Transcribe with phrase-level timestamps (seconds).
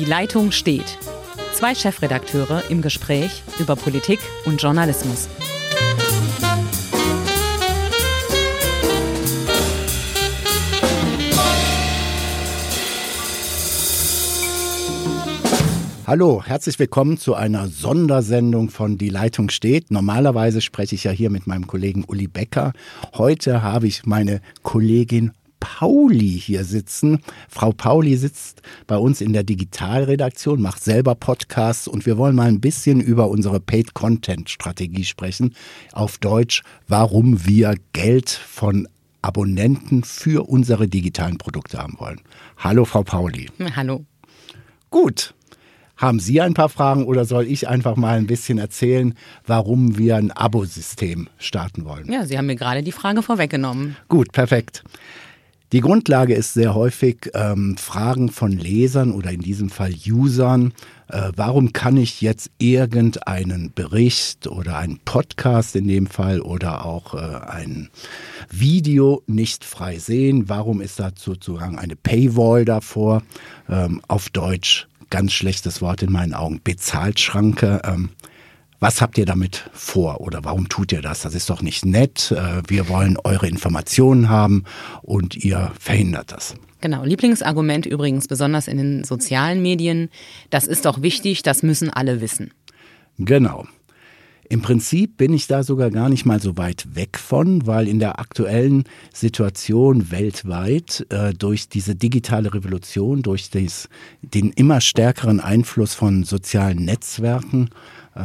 [0.00, 0.96] Die Leitung steht.
[1.52, 5.28] Zwei Chefredakteure im Gespräch über Politik und Journalismus.
[16.06, 19.90] Hallo, herzlich willkommen zu einer Sondersendung von Die Leitung steht.
[19.90, 22.72] Normalerweise spreche ich ja hier mit meinem Kollegen Uli Becker.
[23.18, 27.20] Heute habe ich meine Kollegin Pauli hier sitzen.
[27.48, 32.48] Frau Pauli sitzt bei uns in der Digitalredaktion, macht selber Podcasts und wir wollen mal
[32.48, 35.54] ein bisschen über unsere Paid-Content-Strategie sprechen.
[35.92, 38.88] Auf Deutsch, warum wir Geld von
[39.22, 42.20] Abonnenten für unsere digitalen Produkte haben wollen.
[42.56, 43.48] Hallo, Frau Pauli.
[43.76, 44.04] Hallo.
[44.90, 45.34] Gut.
[45.96, 49.12] Haben Sie ein paar Fragen oder soll ich einfach mal ein bisschen erzählen,
[49.46, 52.10] warum wir ein Abo-System starten wollen?
[52.10, 53.98] Ja, Sie haben mir gerade die Frage vorweggenommen.
[54.08, 54.82] Gut, perfekt.
[55.72, 60.72] Die Grundlage ist sehr häufig ähm, Fragen von Lesern oder in diesem Fall Usern.
[61.06, 67.14] Äh, warum kann ich jetzt irgendeinen Bericht oder einen Podcast in dem Fall oder auch
[67.14, 67.88] äh, ein
[68.50, 70.48] Video nicht frei sehen?
[70.48, 73.22] Warum ist da sozusagen eine Paywall davor?
[73.68, 77.82] Ähm, auf Deutsch, ganz schlechtes Wort in meinen Augen, Bezahlschranke.
[77.84, 78.08] Ähm,
[78.80, 81.22] was habt ihr damit vor oder warum tut ihr das?
[81.22, 82.32] Das ist doch nicht nett.
[82.32, 84.64] Äh, wir wollen eure Informationen haben
[85.02, 86.54] und ihr verhindert das.
[86.80, 90.08] Genau, Lieblingsargument übrigens besonders in den sozialen Medien.
[90.48, 92.52] Das ist doch wichtig, das müssen alle wissen.
[93.18, 93.66] Genau.
[94.48, 98.00] Im Prinzip bin ich da sogar gar nicht mal so weit weg von, weil in
[98.00, 103.88] der aktuellen Situation weltweit äh, durch diese digitale Revolution, durch des,
[104.22, 107.70] den immer stärkeren Einfluss von sozialen Netzwerken,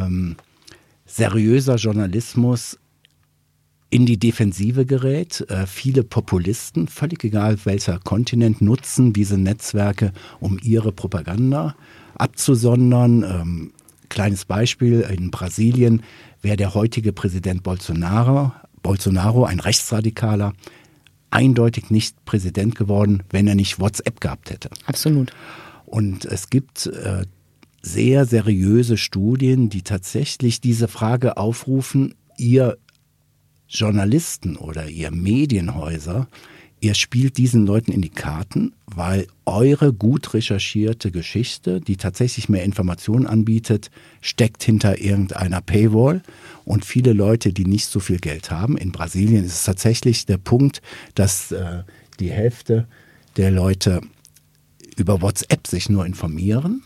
[0.03, 0.35] ähm,
[1.05, 2.77] seriöser Journalismus
[3.89, 5.45] in die Defensive gerät.
[5.49, 11.75] Äh, viele Populisten, völlig egal welcher Kontinent, nutzen diese Netzwerke, um ihre Propaganda
[12.15, 13.23] abzusondern.
[13.23, 13.71] Ähm,
[14.09, 16.03] kleines Beispiel, in Brasilien
[16.41, 18.51] wäre der heutige Präsident Bolsonaro,
[18.81, 20.53] Bolsonaro, ein Rechtsradikaler,
[21.31, 24.69] eindeutig nicht Präsident geworden, wenn er nicht WhatsApp gehabt hätte.
[24.85, 25.31] Absolut.
[25.85, 27.25] Und es gibt äh,
[27.85, 32.77] sehr seriöse Studien, die tatsächlich diese Frage aufrufen, ihr
[33.67, 36.27] Journalisten oder ihr Medienhäuser,
[36.81, 42.63] ihr spielt diesen Leuten in die Karten, weil eure gut recherchierte Geschichte, die tatsächlich mehr
[42.63, 46.23] Informationen anbietet, steckt hinter irgendeiner Paywall.
[46.63, 50.37] Und viele Leute, die nicht so viel Geld haben, in Brasilien ist es tatsächlich der
[50.37, 50.81] Punkt,
[51.13, 51.83] dass äh,
[52.19, 52.87] die Hälfte
[53.37, 54.01] der Leute
[54.97, 56.81] über WhatsApp sich nur informieren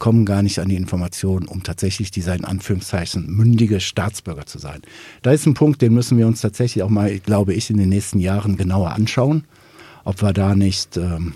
[0.00, 4.82] kommen gar nicht an die Informationen, um tatsächlich dieser in Anführungszeichen mündige Staatsbürger zu sein.
[5.22, 7.90] Da ist ein Punkt, den müssen wir uns tatsächlich auch mal, glaube ich, in den
[7.90, 9.44] nächsten Jahren genauer anschauen,
[10.02, 11.34] ob wir da nicht, ähm,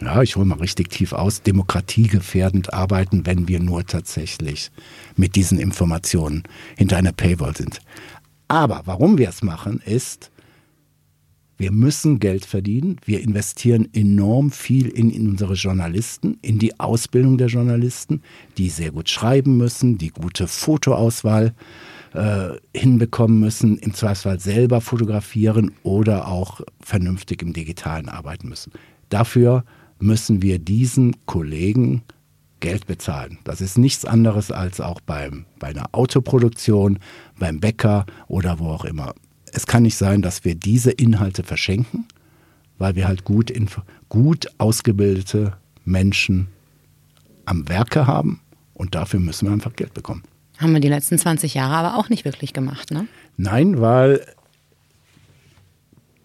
[0.00, 4.72] ja, ich hole mal richtig tief aus, demokratiegefährdend arbeiten, wenn wir nur tatsächlich
[5.14, 6.42] mit diesen Informationen
[6.76, 7.80] hinter einer Paywall sind.
[8.48, 10.31] Aber warum wir es machen, ist,
[11.58, 12.96] wir müssen Geld verdienen.
[13.04, 18.22] Wir investieren enorm viel in, in, unsere Journalisten, in die Ausbildung der Journalisten,
[18.58, 21.54] die sehr gut schreiben müssen, die gute Fotoauswahl
[22.14, 28.72] äh, hinbekommen müssen, im Zweifelsfall selber fotografieren oder auch vernünftig im Digitalen arbeiten müssen.
[29.08, 29.64] Dafür
[29.98, 32.02] müssen wir diesen Kollegen
[32.60, 33.38] Geld bezahlen.
[33.44, 36.98] Das ist nichts anderes als auch beim, bei einer Autoproduktion,
[37.38, 39.14] beim Bäcker oder wo auch immer
[39.52, 42.06] es kann nicht sein, dass wir diese Inhalte verschenken,
[42.78, 43.52] weil wir halt gut,
[44.08, 46.48] gut ausgebildete Menschen
[47.44, 48.40] am Werke haben
[48.74, 50.22] und dafür müssen wir einfach Geld bekommen.
[50.58, 53.06] Haben wir die letzten 20 Jahre aber auch nicht wirklich gemacht, ne?
[53.36, 54.24] Nein, weil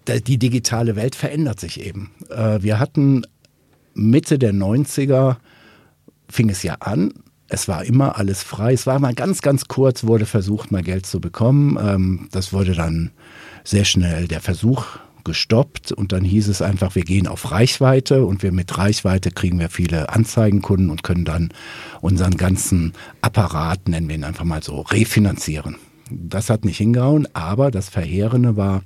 [0.07, 2.11] die digitale Welt verändert sich eben.
[2.29, 3.23] Äh, wir hatten
[3.93, 5.37] Mitte der 90er,
[6.29, 7.13] fing es ja an,
[7.49, 8.73] es war immer alles frei.
[8.73, 11.77] Es war mal ganz, ganz kurz, wurde versucht, mal Geld zu bekommen.
[11.81, 13.11] Ähm, das wurde dann
[13.63, 14.85] sehr schnell der Versuch
[15.23, 19.59] gestoppt und dann hieß es einfach, wir gehen auf Reichweite und wir mit Reichweite kriegen
[19.59, 21.49] wir viele Anzeigenkunden und können dann
[21.99, 25.75] unseren ganzen Apparat, nennen wir ihn einfach mal so, refinanzieren.
[26.09, 28.83] Das hat nicht hingehauen, aber das Verheerende war,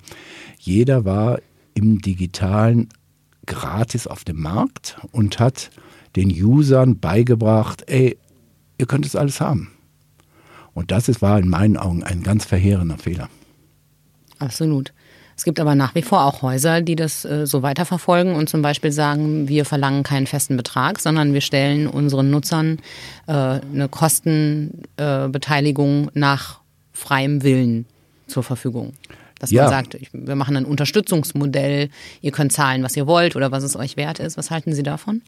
[0.58, 1.40] jeder war
[1.76, 2.90] im digitalen
[3.46, 5.70] gratis auf dem Markt und hat
[6.16, 8.18] den Usern beigebracht, ey,
[8.82, 9.72] ihr könnt es alles haben.
[10.74, 13.30] Und das ist, war in meinen Augen ein ganz verheerender Fehler.
[14.40, 14.92] Absolut.
[15.38, 18.62] Es gibt aber nach wie vor auch Häuser, die das äh, so weiterverfolgen und zum
[18.62, 22.78] Beispiel sagen, wir verlangen keinen festen Betrag, sondern wir stellen unseren Nutzern
[23.28, 26.60] äh, eine Kostenbeteiligung äh, nach
[26.94, 27.86] freiem Willen
[28.28, 28.94] zur Verfügung.
[29.40, 29.64] Dass ja.
[29.64, 31.90] man sagt, wir machen ein Unterstützungsmodell,
[32.22, 34.38] ihr könnt zahlen, was ihr wollt oder was es euch wert ist.
[34.38, 35.24] Was halten Sie davon?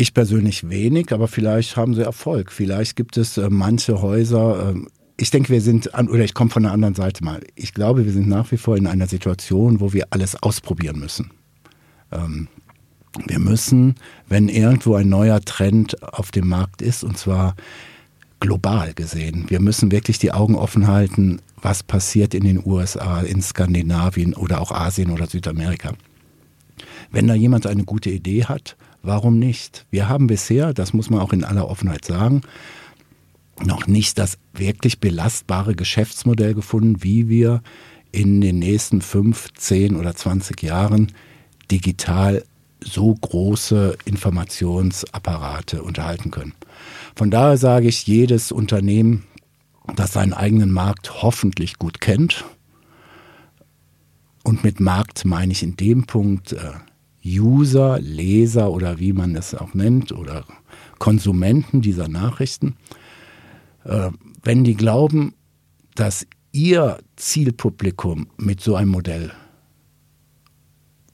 [0.00, 2.52] Ich persönlich wenig, aber vielleicht haben sie Erfolg.
[2.52, 4.80] Vielleicht gibt es äh, manche Häuser, äh,
[5.18, 7.42] ich denke, wir sind an, oder ich komme von der anderen Seite mal.
[7.54, 11.32] Ich glaube, wir sind nach wie vor in einer Situation, wo wir alles ausprobieren müssen.
[12.12, 12.48] Ähm,
[13.26, 17.54] wir müssen, wenn irgendwo ein neuer Trend auf dem Markt ist, und zwar
[18.40, 23.42] global gesehen, wir müssen wirklich die Augen offen halten, was passiert in den USA, in
[23.42, 25.92] Skandinavien oder auch Asien oder Südamerika.
[27.10, 29.86] Wenn da jemand eine gute Idee hat, warum nicht?
[29.90, 32.42] Wir haben bisher, das muss man auch in aller Offenheit sagen,
[33.62, 37.62] noch nicht das wirklich belastbare Geschäftsmodell gefunden, wie wir
[38.12, 41.12] in den nächsten fünf, zehn oder zwanzig Jahren
[41.70, 42.44] digital
[42.82, 46.54] so große Informationsapparate unterhalten können.
[47.14, 49.24] Von daher sage ich, jedes Unternehmen,
[49.96, 52.44] das seinen eigenen Markt hoffentlich gut kennt,
[54.42, 56.72] und mit Markt meine ich in dem Punkt äh,
[57.24, 60.44] User, Leser oder wie man es auch nennt, oder
[60.98, 62.76] Konsumenten dieser Nachrichten,
[63.84, 64.10] äh,
[64.42, 65.34] wenn die glauben,
[65.94, 69.32] dass ihr Zielpublikum mit so einem Modell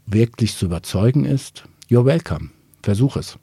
[0.07, 2.51] wirklich zu überzeugen ist, you're welcome.
[2.83, 3.39] Versuch es.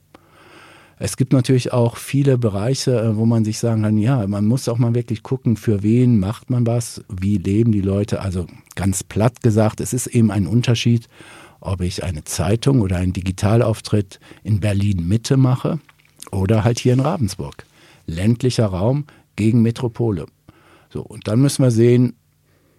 [0.99, 4.69] Es gibt natürlich auch viele Bereiche, äh, wo man sich sagen kann, ja, man muss
[4.69, 8.21] auch mal wirklich gucken, für wen macht man was, wie leben die Leute.
[8.21, 11.09] Also ganz platt gesagt, es ist eben ein Unterschied,
[11.63, 15.79] ob ich eine Zeitung oder einen Digitalauftritt in Berlin Mitte mache
[16.31, 17.65] oder halt hier in Ravensburg
[18.05, 19.05] ländlicher Raum
[19.35, 20.25] gegen Metropole.
[20.89, 22.13] So, und dann müssen wir sehen,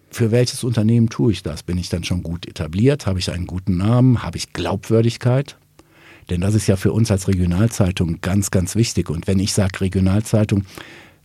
[0.09, 1.63] für welches Unternehmen tue ich das?
[1.63, 3.05] Bin ich dann schon gut etabliert?
[3.05, 4.23] Habe ich einen guten Namen?
[4.23, 5.57] Habe ich Glaubwürdigkeit?
[6.29, 9.09] Denn das ist ja für uns als Regionalzeitung ganz, ganz wichtig.
[9.09, 10.63] Und wenn ich sage Regionalzeitung,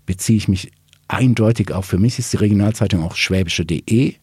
[0.06, 0.72] beziehe ich mich
[1.08, 4.14] eindeutig auch, für mich ist die Regionalzeitung auch schwäbische.de.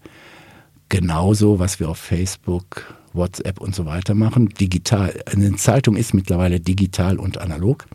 [0.90, 4.50] Genauso, was wir auf Facebook, WhatsApp und so weiter machen.
[4.50, 7.86] Digital, eine Zeitung ist mittlerweile digital und analog.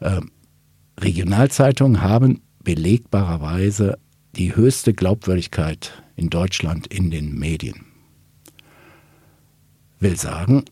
[0.00, 0.30] Ähm,
[1.00, 3.98] Regionalzeitungen haben belegbarerweise
[4.36, 7.86] die höchste Glaubwürdigkeit in Deutschland in den Medien.
[10.00, 10.64] Will sagen,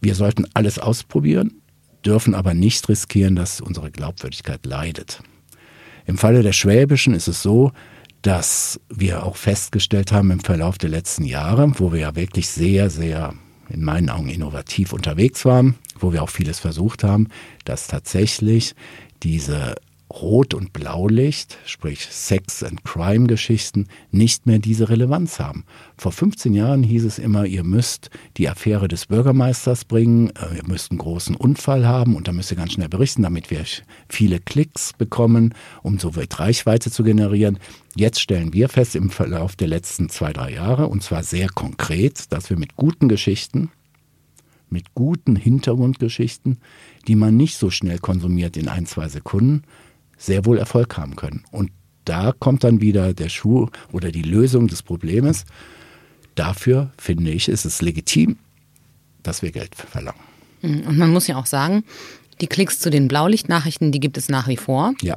[0.00, 1.62] wir sollten alles ausprobieren,
[2.04, 5.22] dürfen aber nicht riskieren, dass unsere Glaubwürdigkeit leidet.
[6.06, 7.72] Im Falle der Schwäbischen ist es so,
[8.24, 12.88] dass wir auch festgestellt haben im Verlauf der letzten Jahre, wo wir ja wirklich sehr,
[12.88, 13.34] sehr
[13.68, 17.28] in meinen Augen innovativ unterwegs waren, wo wir auch vieles versucht haben,
[17.66, 18.74] dass tatsächlich
[19.22, 19.74] diese
[20.20, 25.64] Rot- und Blaulicht, sprich Sex- and Crime-Geschichten, nicht mehr diese Relevanz haben.
[25.98, 30.66] Vor 15 Jahren hieß es immer, ihr müsst die Affäre des Bürgermeisters bringen, äh, ihr
[30.66, 33.64] müsst einen großen Unfall haben und dann müsst ihr ganz schnell berichten, damit wir
[34.08, 37.58] viele Klicks bekommen, um so weit Reichweite zu generieren.
[37.96, 42.32] Jetzt stellen wir fest im Verlauf der letzten zwei, drei Jahre, und zwar sehr konkret,
[42.32, 43.70] dass wir mit guten Geschichten,
[44.70, 46.58] mit guten Hintergrundgeschichten,
[47.08, 49.62] die man nicht so schnell konsumiert in ein, zwei Sekunden,
[50.16, 51.44] sehr wohl Erfolg haben können.
[51.50, 51.70] Und
[52.04, 55.44] da kommt dann wieder der Schuh oder die Lösung des Problems.
[56.34, 58.36] Dafür finde ich, ist es legitim,
[59.22, 60.20] dass wir Geld verlangen.
[60.62, 60.82] Mhm.
[60.82, 61.84] Und man muss ja auch sagen,
[62.40, 64.94] die Klicks zu den Blaulichtnachrichten, die gibt es nach wie vor.
[65.00, 65.16] Ja.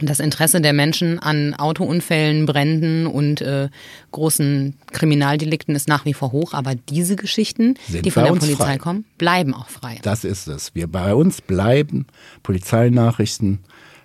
[0.00, 3.68] Das Interesse der Menschen an Autounfällen, Bränden und äh,
[4.12, 8.64] großen Kriminaldelikten ist nach wie vor hoch, aber diese Geschichten, Sind die von der Polizei
[8.64, 8.78] frei.
[8.78, 9.98] kommen, bleiben auch frei.
[10.02, 10.74] Das ist es.
[10.74, 12.06] Wir bei uns bleiben
[12.42, 13.58] Polizeinachrichten,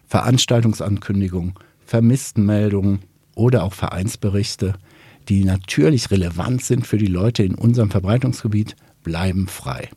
[0.07, 1.53] Veranstaltungsankündigungen,
[1.85, 2.99] Vermisstenmeldungen
[3.35, 4.73] oder auch Vereinsberichte,
[5.29, 9.89] die natürlich relevant sind für die Leute in unserem Verbreitungsgebiet, bleiben frei.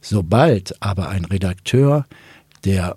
[0.00, 2.06] Sobald aber ein Redakteur,
[2.64, 2.96] der,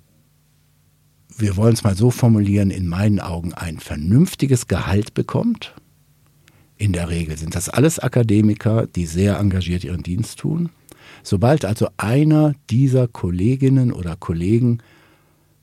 [1.38, 5.74] wir wollen es mal so formulieren, in meinen Augen ein vernünftiges Gehalt bekommt,
[6.77, 10.70] in der Regel sind das alles Akademiker, die sehr engagiert ihren Dienst tun.
[11.22, 14.80] Sobald also einer dieser Kolleginnen oder Kollegen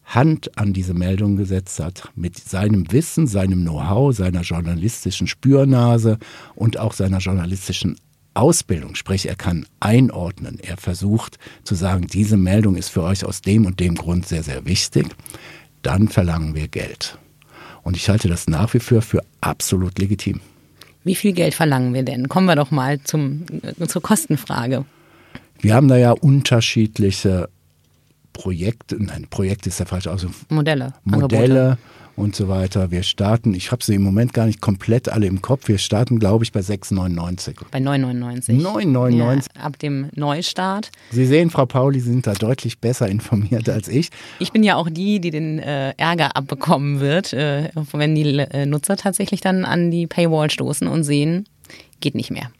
[0.08, 6.18] Hand an diese Meldung gesetzt hat, mit seinem Wissen, seinem Know-how, seiner journalistischen Spürnase
[6.54, 7.96] und auch seiner journalistischen
[8.32, 13.42] Ausbildung, sprich er kann einordnen, er versucht zu sagen, diese Meldung ist für euch aus
[13.42, 15.06] dem und dem Grund sehr, sehr wichtig,
[15.82, 17.18] dann verlangen wir Geld.
[17.82, 20.40] Und ich halte das nach wie vor für absolut legitim.
[21.04, 22.28] Wie viel Geld verlangen wir denn?
[22.28, 24.84] Kommen wir doch mal zum, äh, zur Kostenfrage.
[25.60, 27.48] Wir haben da ja unterschiedliche
[28.32, 30.94] Projekte, nein, Projekt ist der falsche Ausdruck, Modelle.
[31.04, 31.78] Modelle Angebote.
[32.16, 32.90] und so weiter.
[32.90, 36.18] Wir starten, ich habe sie im Moment gar nicht komplett alle im Kopf, wir starten,
[36.18, 37.54] glaube ich, bei 6,99.
[37.70, 38.62] Bei 9,99.
[38.62, 39.46] 9,99.
[39.56, 40.90] Ja, ab dem Neustart.
[41.10, 44.10] Sie sehen, Frau Pauli, Sie sind da deutlich besser informiert als ich.
[44.38, 48.66] Ich bin ja auch die, die den äh, Ärger abbekommen wird, äh, wenn die äh,
[48.66, 51.46] Nutzer tatsächlich dann an die Paywall stoßen und sehen,
[52.00, 52.50] geht nicht mehr.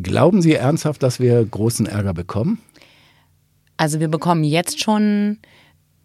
[0.00, 2.60] Glauben Sie ernsthaft, dass wir großen Ärger bekommen?
[3.78, 5.38] Also wir bekommen jetzt schon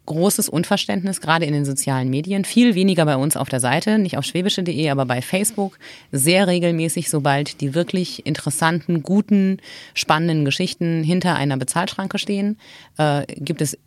[0.06, 2.46] großes Unverständnis, gerade in den sozialen Medien.
[2.46, 5.78] Viel weniger bei uns auf der Seite, nicht auf schwäbische.de, aber bei Facebook.
[6.12, 9.58] Sehr regelmäßig, sobald die wirklich interessanten, guten,
[9.94, 12.58] spannenden Geschichten hinter einer Bezahlschranke stehen,
[12.98, 13.78] äh, gibt es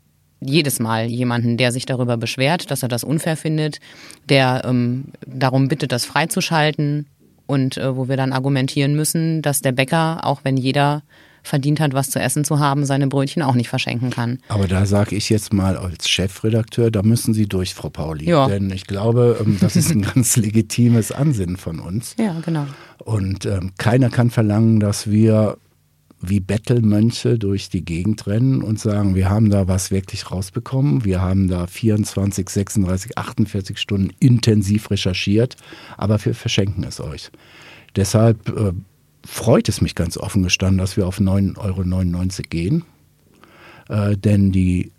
[0.40, 3.80] jedes Mal jemanden, der sich darüber beschwert, dass er das unfair findet,
[4.28, 7.06] der ähm, darum bittet, das freizuschalten
[7.46, 11.02] und äh, wo wir dann argumentieren müssen, dass der Bäcker, auch wenn jeder
[11.46, 14.38] verdient hat, was zu essen zu haben, seine Brötchen auch nicht verschenken kann.
[14.48, 18.28] Aber da sage ich jetzt mal als Chefredakteur, da müssen Sie durch, Frau Pauli.
[18.28, 18.48] Ja.
[18.48, 22.16] Denn ich glaube, ähm, das ist ein ganz legitimes Ansinnen von uns.
[22.18, 22.66] Ja, genau.
[23.04, 25.58] Und ähm, keiner kann verlangen, dass wir
[26.20, 31.20] wie Bettelmönche durch die Gegend rennen und sagen, wir haben da was wirklich rausbekommen, wir
[31.20, 35.56] haben da 24, 36, 48 Stunden intensiv recherchiert,
[35.96, 37.30] aber wir verschenken es euch.
[37.94, 38.72] Deshalb äh,
[39.26, 42.84] freut es mich ganz offen gestanden, dass wir auf 9,99 Euro gehen,
[43.88, 44.92] äh, denn die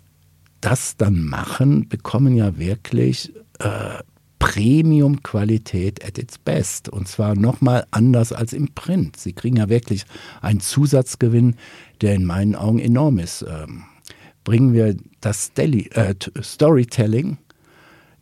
[0.60, 4.02] das dann machen, bekommen ja wirklich äh,
[4.38, 6.88] Premium-Qualität at its best.
[6.88, 9.16] Und zwar nochmal anders als im Print.
[9.16, 10.04] Sie kriegen ja wirklich
[10.40, 11.56] einen Zusatzgewinn,
[12.00, 13.44] der in meinen Augen enorm ist.
[13.48, 13.84] Ähm,
[14.44, 17.38] bringen wir das Deli äh, Storytelling,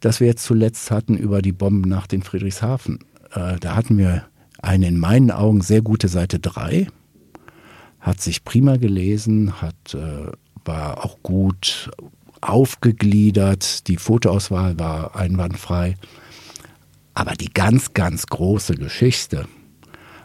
[0.01, 3.01] das wir jetzt zuletzt hatten über die Bomben nach den Friedrichshafen.
[3.33, 4.27] Äh, da hatten wir
[4.67, 6.89] eine in meinen Augen sehr gute Seite 3.
[8.01, 10.33] Hat sich prima gelesen, hat, äh,
[10.65, 11.91] war auch gut
[12.41, 15.97] aufgegliedert, die Fotoauswahl war einwandfrei.
[17.15, 19.47] Aber die ganz, ganz große Geschichte,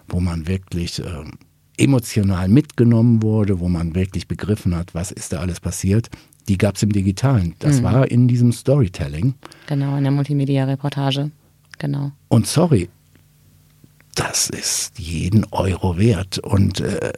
[0.10, 1.24] wo man wirklich äh,
[1.78, 6.10] emotional mitgenommen wurde, wo man wirklich begriffen hat, was ist da alles passiert,
[6.48, 7.56] die gab es im Digitalen.
[7.60, 7.84] Das mhm.
[7.84, 9.36] war in diesem Storytelling.
[9.68, 11.32] Genau, in der Multimedia-Reportage.
[11.78, 12.12] Genau.
[12.28, 12.90] Und sorry,
[14.16, 16.40] das ist jeden Euro wert.
[16.40, 17.14] Und äh,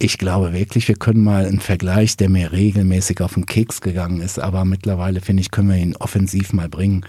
[0.00, 4.20] ich glaube wirklich, wir können mal einen Vergleich, der mir regelmäßig auf den Keks gegangen
[4.20, 7.04] ist, aber mittlerweile finde ich, können wir ihn offensiv mal bringen.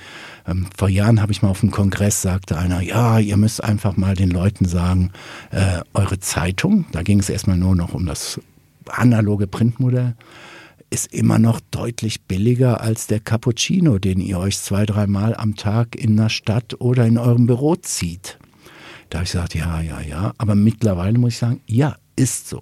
[0.47, 3.95] Ähm, vor Jahren habe ich mal auf einem Kongress, sagte einer, ja, ihr müsst einfach
[3.95, 5.11] mal den Leuten sagen,
[5.51, 8.39] äh, eure Zeitung, da ging es erstmal nur noch um das
[8.87, 10.15] analoge Printmodell,
[10.89, 15.95] ist immer noch deutlich billiger als der Cappuccino, den ihr euch zwei, dreimal am Tag
[15.95, 18.39] in der Stadt oder in eurem Büro zieht.
[19.09, 20.33] Da habe ich gesagt, ja, ja, ja.
[20.37, 22.61] Aber mittlerweile muss ich sagen, ja, ist so.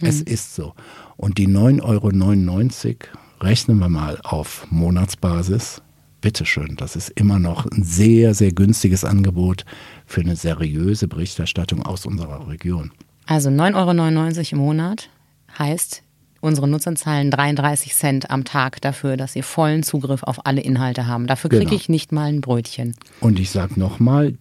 [0.00, 0.08] Mhm.
[0.08, 0.74] Es ist so.
[1.16, 2.96] Und die 9,99 Euro
[3.40, 5.82] rechnen wir mal auf Monatsbasis.
[6.20, 9.66] Bitteschön, das ist immer noch ein sehr, sehr günstiges Angebot
[10.06, 12.92] für eine seriöse Berichterstattung aus unserer Region.
[13.26, 15.10] Also 9,99 Euro im Monat
[15.58, 16.02] heißt,
[16.40, 21.06] unsere Nutzer zahlen 33 Cent am Tag dafür, dass sie vollen Zugriff auf alle Inhalte
[21.06, 21.26] haben.
[21.26, 21.76] Dafür kriege genau.
[21.76, 22.96] ich nicht mal ein Brötchen.
[23.20, 24.38] Und ich sage nochmal,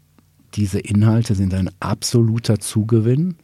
[0.56, 3.36] diese Inhalte sind ein absoluter Zugewinn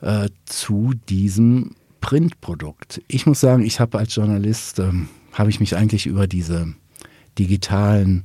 [0.00, 3.02] äh, zu diesem Printprodukt.
[3.08, 6.74] Ich muss sagen, ich habe als Journalist, ähm, habe ich mich eigentlich über diese
[7.38, 8.24] digitalen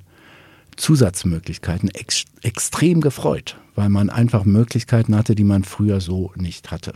[0.75, 6.93] Zusatzmöglichkeiten ex extrem gefreut, weil man einfach Möglichkeiten hatte, die man früher so nicht hatte.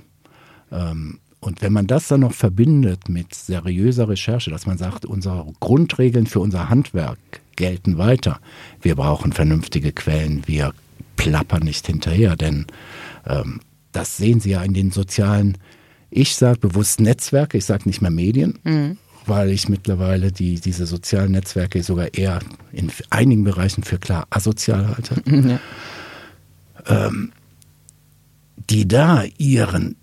[0.72, 5.52] Ähm, und wenn man das dann noch verbindet mit seriöser Recherche, dass man sagt, unsere
[5.60, 8.40] Grundregeln für unser Handwerk gelten weiter.
[8.82, 10.74] Wir brauchen vernünftige Quellen, wir
[11.16, 12.66] plappern nicht hinterher, denn
[13.28, 13.60] ähm,
[13.92, 15.58] das sehen Sie ja in den sozialen,
[16.10, 18.98] ich sage bewusst Netzwerke, ich sage nicht mehr Medien, mhm.
[19.26, 22.40] weil ich mittlerweile die, diese sozialen Netzwerke sogar eher
[22.72, 25.22] in einigen Bereichen für klar asozial halte.
[25.26, 25.60] Mhm.
[26.88, 27.32] Ähm,
[28.70, 29.96] die da ihren,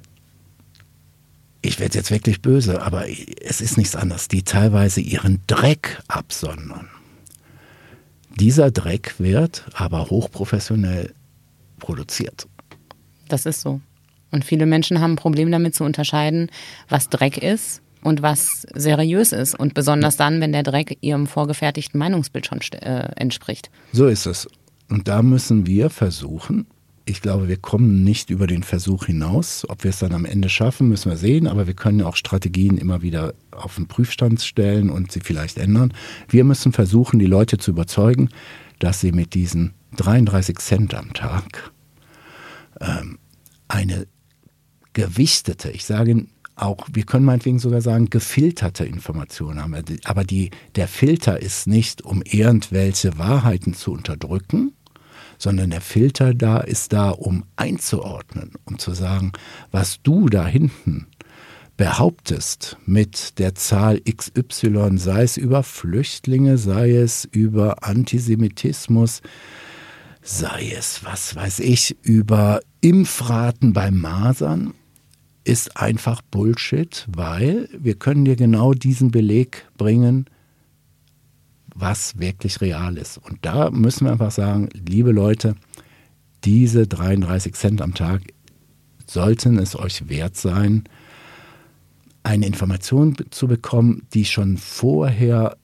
[1.62, 3.06] ich werde jetzt wirklich böse, aber
[3.42, 6.88] es ist nichts anderes, die teilweise ihren Dreck absondern.
[8.38, 11.12] Dieser Dreck wird aber hochprofessionell
[11.80, 12.46] produziert.
[13.26, 13.80] Das ist so.
[14.30, 16.48] Und viele Menschen haben ein Problem damit zu unterscheiden,
[16.88, 19.58] was Dreck ist und was seriös ist.
[19.58, 23.70] Und besonders dann, wenn der Dreck ihrem vorgefertigten Meinungsbild schon äh, entspricht.
[23.92, 24.46] So ist es.
[24.88, 26.68] Und da müssen wir versuchen,
[27.08, 29.66] ich glaube, wir kommen nicht über den Versuch hinaus.
[29.68, 31.46] Ob wir es dann am Ende schaffen, müssen wir sehen.
[31.46, 35.94] Aber wir können auch Strategien immer wieder auf den Prüfstand stellen und sie vielleicht ändern.
[36.28, 38.28] Wir müssen versuchen, die Leute zu überzeugen,
[38.78, 41.72] dass sie mit diesen 33 Cent am Tag
[42.80, 43.18] ähm,
[43.68, 44.06] eine
[44.92, 49.76] gewichtete, ich sage auch, wir können meinetwegen sogar sagen, gefilterte Informationen haben.
[50.04, 54.72] Aber die, der Filter ist nicht, um irgendwelche Wahrheiten zu unterdrücken,
[55.38, 59.32] sondern der Filter da ist da, um einzuordnen, um zu sagen,
[59.70, 61.06] was du da hinten
[61.76, 69.22] behauptest mit der Zahl XY, sei es über Flüchtlinge, sei es über Antisemitismus,
[70.20, 74.74] sei es, was weiß ich, über Impfraten bei Masern,
[75.44, 80.26] ist einfach Bullshit, weil wir können dir genau diesen Beleg bringen,
[81.80, 83.18] was wirklich real ist.
[83.18, 85.54] Und da müssen wir einfach sagen, liebe Leute,
[86.44, 88.22] diese 33 Cent am Tag
[89.06, 90.84] sollten es euch wert sein,
[92.22, 95.56] eine Information zu bekommen, die schon vorher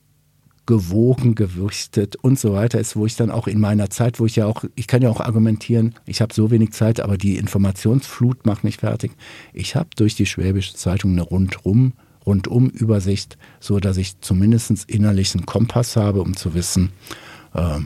[0.66, 4.36] gewogen, gewichtet und so weiter ist, wo ich dann auch in meiner Zeit, wo ich
[4.36, 8.46] ja auch, ich kann ja auch argumentieren, ich habe so wenig Zeit, aber die Informationsflut
[8.46, 9.12] macht mich fertig.
[9.52, 11.92] Ich habe durch die Schwäbische Zeitung eine rundrum,
[12.26, 16.90] rundum Übersicht, so dass ich zumindest innerlich einen Kompass habe, um zu wissen,
[17.54, 17.80] äh,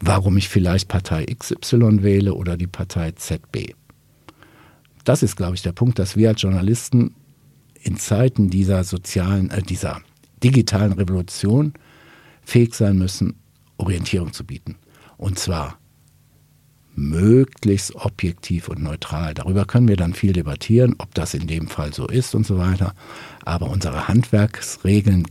[0.00, 3.74] warum ich vielleicht Partei XY wähle oder die Partei ZB.
[5.04, 7.14] Das ist, glaube ich, der Punkt, dass wir als Journalisten
[7.80, 10.02] in Zeiten dieser sozialen, äh, dieser
[10.42, 11.72] digitalen Revolution
[12.42, 13.36] fähig sein müssen,
[13.78, 14.76] Orientierung zu bieten.
[15.16, 15.77] Und zwar
[16.98, 19.34] möglichst objektiv und neutral.
[19.34, 22.58] Darüber können wir dann viel debattieren, ob das in dem Fall so ist und so
[22.58, 22.94] weiter.
[23.44, 25.26] Aber unsere Handwerksregeln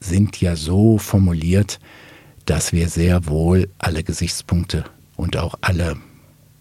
[0.00, 1.80] sind ja so formuliert,
[2.46, 4.84] dass wir sehr wohl alle Gesichtspunkte
[5.16, 5.96] und auch alle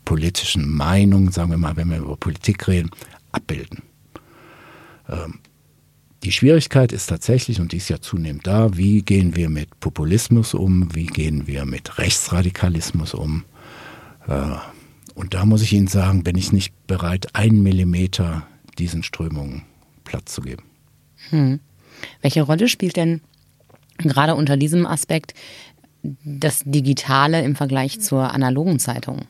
[0.04, 2.90] politischen Meinungen, sagen wir mal, wenn wir über Politik reden,
[3.32, 3.84] abbilden.
[5.10, 5.40] Ähm,
[6.24, 10.54] die Schwierigkeit ist tatsächlich, und die ist ja zunehmend da, wie gehen wir mit Populismus
[10.54, 13.44] um, wie gehen wir mit Rechtsradikalismus um.
[14.28, 14.56] Äh,
[15.16, 19.64] und da muss ich Ihnen sagen, bin ich nicht bereit, einen Millimeter diesen Strömungen
[20.04, 20.64] Platz zu geben.
[21.30, 21.60] Hm.
[22.22, 23.22] Welche Rolle spielt denn
[23.98, 25.34] gerade unter diesem Aspekt
[26.04, 29.26] das Digitale im Vergleich zur analogen Zeitung?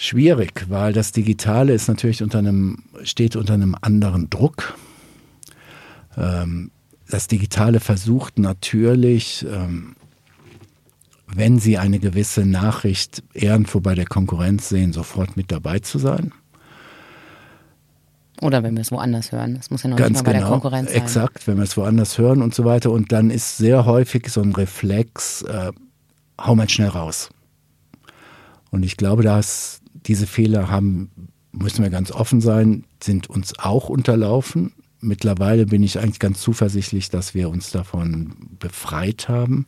[0.00, 4.74] schwierig, weil das Digitale ist natürlich unter einem, steht unter einem anderen Druck.
[6.16, 6.70] Ähm,
[7.08, 9.94] das Digitale versucht natürlich, ähm,
[11.34, 16.32] wenn Sie eine gewisse Nachricht irgendwo bei der Konkurrenz sehen, sofort mit dabei zu sein.
[18.40, 19.56] Oder wenn wir es woanders hören.
[19.56, 21.02] Das muss ja noch Ganz nicht mal bei genau, der Konkurrenz sein.
[21.02, 22.90] Exakt, wenn wir es woanders hören und so weiter.
[22.90, 25.72] Und dann ist sehr häufig so ein Reflex, äh,
[26.40, 27.28] hau mal schnell raus.
[28.70, 31.10] Und ich glaube, dass diese Fehler haben,
[31.52, 34.72] müssen wir ganz offen sein, sind uns auch unterlaufen.
[35.00, 39.66] Mittlerweile bin ich eigentlich ganz zuversichtlich, dass wir uns davon befreit haben.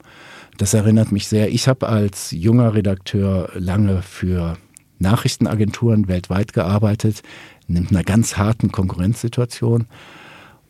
[0.59, 1.51] Das erinnert mich sehr.
[1.51, 4.59] Ich habe als junger Redakteur lange für
[4.99, 7.23] Nachrichtenagenturen weltweit gearbeitet,
[7.69, 9.87] in einer ganz harten Konkurrenzsituation.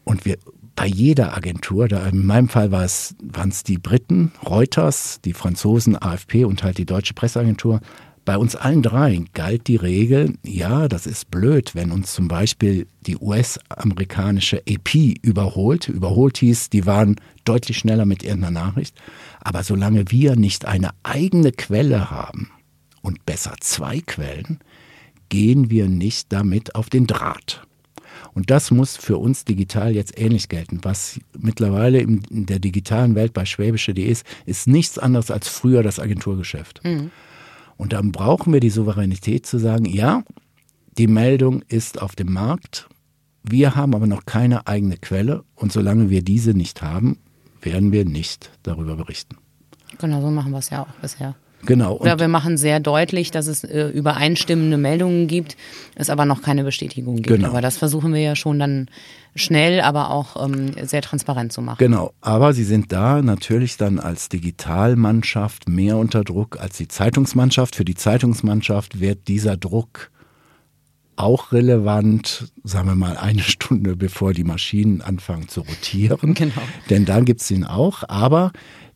[0.05, 0.39] Und wir
[0.75, 5.35] bei jeder Agentur, da in meinem Fall war es, waren es die Briten, Reuters, die
[5.35, 7.81] Franzosen, AFP und halt die deutsche Presseagentur,
[8.25, 12.87] bei uns allen dreien galt die Regel, ja, das ist blöd, wenn uns zum Beispiel
[13.07, 15.89] die US-amerikanische AP überholt.
[15.89, 18.95] Überholt hieß, die waren deutlich schneller mit irgendeiner Nachricht.
[19.41, 22.51] Aber solange wir nicht eine eigene Quelle haben
[23.01, 24.61] und besser zwei Quellen,
[25.29, 27.67] gehen wir nicht damit auf den Draht.
[28.35, 30.81] Und das muss für uns digital jetzt ähnlich gelten.
[30.83, 35.99] Was mittlerweile in der digitalen Welt bei schwäbische.de ist, ist nichts anderes als früher das
[35.99, 36.83] Agenturgeschäft.
[36.85, 37.11] Mhm.
[37.83, 40.23] Und dann brauchen wir die Souveränität zu sagen, ja,
[40.99, 42.89] die Meldung ist auf dem Markt,
[43.43, 47.19] wir haben aber noch keine eigene Quelle und solange wir diese nicht haben,
[47.61, 49.37] werden wir nicht darüber berichten.
[49.99, 51.35] Genau, so machen wir es ja auch bisher.
[51.65, 51.97] Genau.
[51.97, 55.57] Oder wir machen sehr deutlich, dass es äh, übereinstimmende Meldungen gibt,
[55.95, 57.29] es aber noch keine Bestätigung gibt.
[57.29, 57.49] Genau.
[57.49, 58.89] Aber das versuchen wir ja schon dann
[59.35, 61.79] schnell, aber auch ähm, sehr transparent zu machen.
[61.79, 62.13] Genau.
[62.21, 67.77] Aber Sie sind da natürlich dann als Digitalmannschaft mehr unter Druck als die Zeitungsmannschaft.
[67.77, 70.12] Für die Zeitungsmannschaft wird dieser Druck
[71.17, 76.35] auch relevant, sagen wir mal, eine Stunde bevor die Maschinen anfangen zu rotieren.
[76.35, 76.63] Genau.
[76.91, 78.03] Denn dann gibt es ihn auch.
[78.09, 78.53] Aber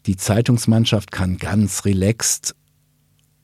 [0.07, 2.55] die Zeitungsmannschaft kann ganz relaxed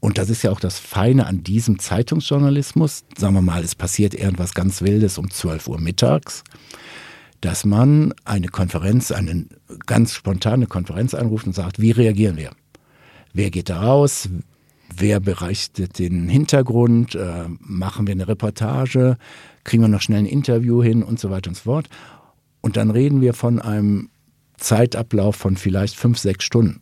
[0.04, 3.04] und das ist ja auch das Feine an diesem Zeitungsjournalismus.
[3.16, 6.42] Sagen wir mal, es passiert irgendwas ganz Wildes um 12 Uhr mittags,
[7.40, 9.46] dass man eine Konferenz, eine
[9.86, 12.50] ganz spontane Konferenz anruft und sagt, wie reagieren wir?
[13.32, 14.28] Wer geht da raus?
[14.96, 17.14] Wer berichtet den Hintergrund?
[17.14, 19.16] Äh, machen wir eine Reportage?
[19.64, 21.88] Kriegen wir noch schnell ein Interview hin und so weiter und so fort?
[22.60, 24.10] Und dann reden wir von einem
[24.56, 26.80] Zeitablauf von vielleicht fünf, sechs Stunden.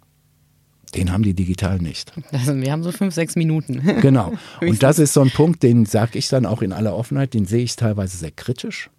[0.95, 2.13] Den haben die digital nicht.
[2.33, 3.81] Also wir haben so fünf, sechs Minuten.
[4.01, 4.33] Genau.
[4.61, 7.47] Und das ist so ein Punkt, den sage ich dann auch in aller Offenheit, den
[7.47, 8.91] sehe ich teilweise sehr kritisch,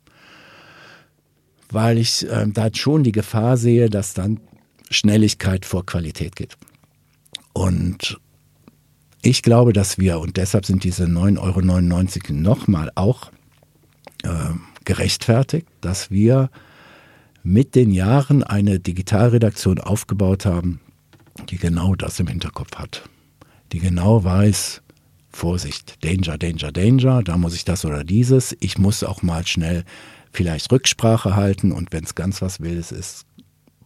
[1.69, 4.39] weil ich äh, da schon die Gefahr sehe, dass dann
[4.89, 6.55] Schnelligkeit vor Qualität geht.
[7.53, 8.19] Und
[9.21, 13.31] ich glaube, dass wir, und deshalb sind diese 9,99 Euro nochmal auch
[14.23, 14.29] äh,
[14.83, 16.49] gerechtfertigt, dass wir
[17.43, 20.79] mit den Jahren eine Digitalredaktion aufgebaut haben,
[21.49, 23.03] die genau das im Hinterkopf hat.
[23.71, 24.81] Die genau weiß,
[25.29, 28.55] Vorsicht, Danger, Danger, Danger, da muss ich das oder dieses.
[28.59, 29.85] Ich muss auch mal schnell
[30.31, 33.25] vielleicht Rücksprache halten und wenn es ganz was Wildes ist,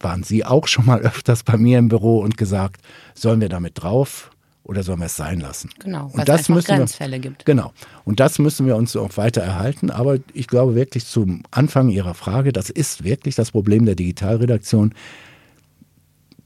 [0.00, 2.80] waren Sie auch schon mal öfters bei mir im Büro und gesagt,
[3.14, 4.30] sollen wir damit drauf
[4.66, 5.70] oder sollen wir es sein lassen?
[5.78, 7.46] Genau, und das müssen Grenzfälle wir, gibt.
[7.46, 7.72] Genau.
[8.04, 9.90] Und das müssen wir uns auch weiter erhalten.
[9.90, 14.92] Aber ich glaube wirklich zum Anfang Ihrer Frage, das ist wirklich das Problem der Digitalredaktion,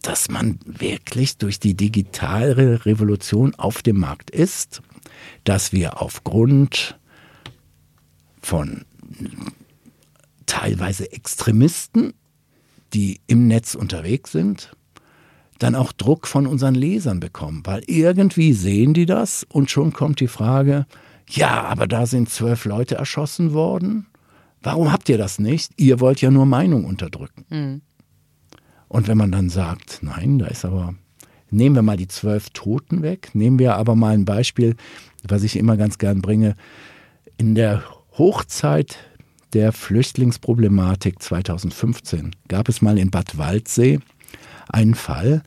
[0.03, 4.83] dass man wirklich durch die digitale Revolution auf dem Markt ist,
[5.45, 6.99] dass wir aufgrund
[8.43, 8.85] von
[10.47, 12.13] teilweise Extremisten,
[12.93, 14.73] die im Netz unterwegs sind,
[15.61, 20.19] dann auch Druck von unseren Lesern bekommen, weil irgendwie sehen die das und schon kommt
[20.21, 20.87] die Frage,
[21.29, 24.07] ja, aber da sind zwölf Leute erschossen worden.
[24.63, 25.73] Warum habt ihr das nicht?
[25.77, 27.45] Ihr wollt ja nur Meinung unterdrücken.
[27.51, 27.83] Mhm.
[28.89, 30.95] Und wenn man dann sagt, nein, da ist aber,
[31.51, 34.77] nehmen wir mal die zwölf Toten weg, nehmen wir aber mal ein Beispiel,
[35.23, 36.57] was ich immer ganz gern bringe.
[37.37, 37.85] In der
[38.19, 38.97] Hochzeit
[39.53, 44.01] der Flüchtlingsproblematik 2015 gab es mal in Bad Waldsee
[44.71, 45.43] einen Fall,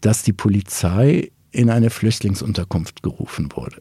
[0.00, 3.78] dass die Polizei in eine Flüchtlingsunterkunft gerufen wurde.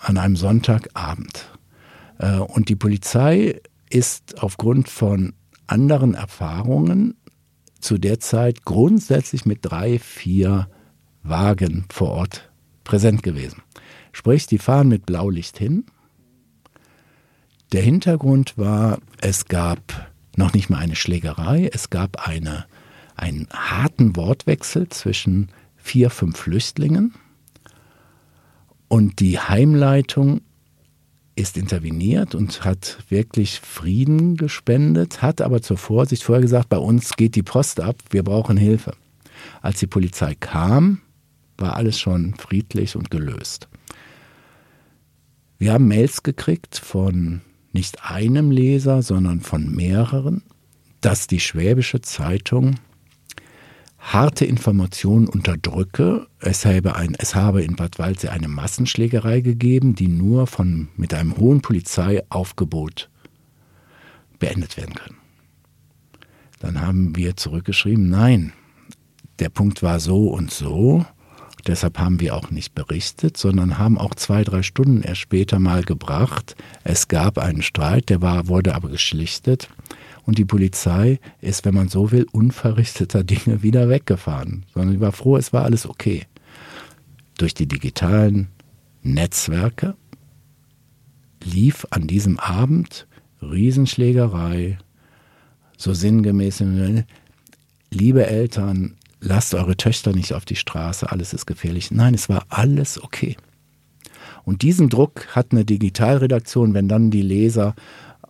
[0.00, 1.50] An einem Sonntagabend.
[2.18, 5.34] Äh, und die Polizei ist aufgrund von
[5.66, 7.14] anderen Erfahrungen
[7.80, 10.68] zu der Zeit grundsätzlich mit drei, vier
[11.22, 12.50] Wagen vor Ort
[12.84, 13.62] präsent gewesen.
[14.12, 15.86] Sprich, die fahren mit Blaulicht hin.
[17.72, 22.66] Der Hintergrund war, es gab noch nicht mal eine Schlägerei, es gab eine
[23.20, 27.14] einen harten Wortwechsel zwischen vier, fünf Flüchtlingen
[28.88, 30.40] und die Heimleitung
[31.36, 37.16] ist interveniert und hat wirklich Frieden gespendet, hat aber zur Vorsicht vorher gesagt, bei uns
[37.16, 38.94] geht die Post ab, wir brauchen Hilfe.
[39.62, 41.00] Als die Polizei kam,
[41.56, 43.68] war alles schon friedlich und gelöst.
[45.58, 50.42] Wir haben Mails gekriegt von nicht einem Leser, sondern von mehreren,
[51.00, 52.76] dass die Schwäbische Zeitung
[54.00, 56.26] harte Informationen unterdrücke.
[56.40, 61.14] Es habe, ein, es habe in Bad Waldsee eine Massenschlägerei gegeben, die nur von, mit
[61.14, 63.10] einem hohen Polizeiaufgebot
[64.38, 65.16] beendet werden kann.
[66.58, 68.52] Dann haben wir zurückgeschrieben, nein,
[69.38, 71.04] der Punkt war so und so.
[71.66, 75.82] Deshalb haben wir auch nicht berichtet, sondern haben auch zwei, drei Stunden erst später mal
[75.82, 76.56] gebracht.
[76.84, 79.68] Es gab einen Streit, der war, wurde aber geschlichtet.
[80.24, 84.66] Und die Polizei ist, wenn man so will, unverrichteter Dinge wieder weggefahren.
[84.72, 86.26] Sondern sie war froh, es war alles okay.
[87.38, 88.48] Durch die digitalen
[89.02, 89.96] Netzwerke
[91.42, 93.06] lief an diesem Abend
[93.40, 94.78] Riesenschlägerei,
[95.78, 96.62] so sinngemäß,
[97.90, 101.90] liebe Eltern, lasst eure Töchter nicht auf die Straße, alles ist gefährlich.
[101.90, 103.36] Nein, es war alles okay.
[104.44, 107.74] Und diesen Druck hat eine Digitalredaktion, wenn dann die Leser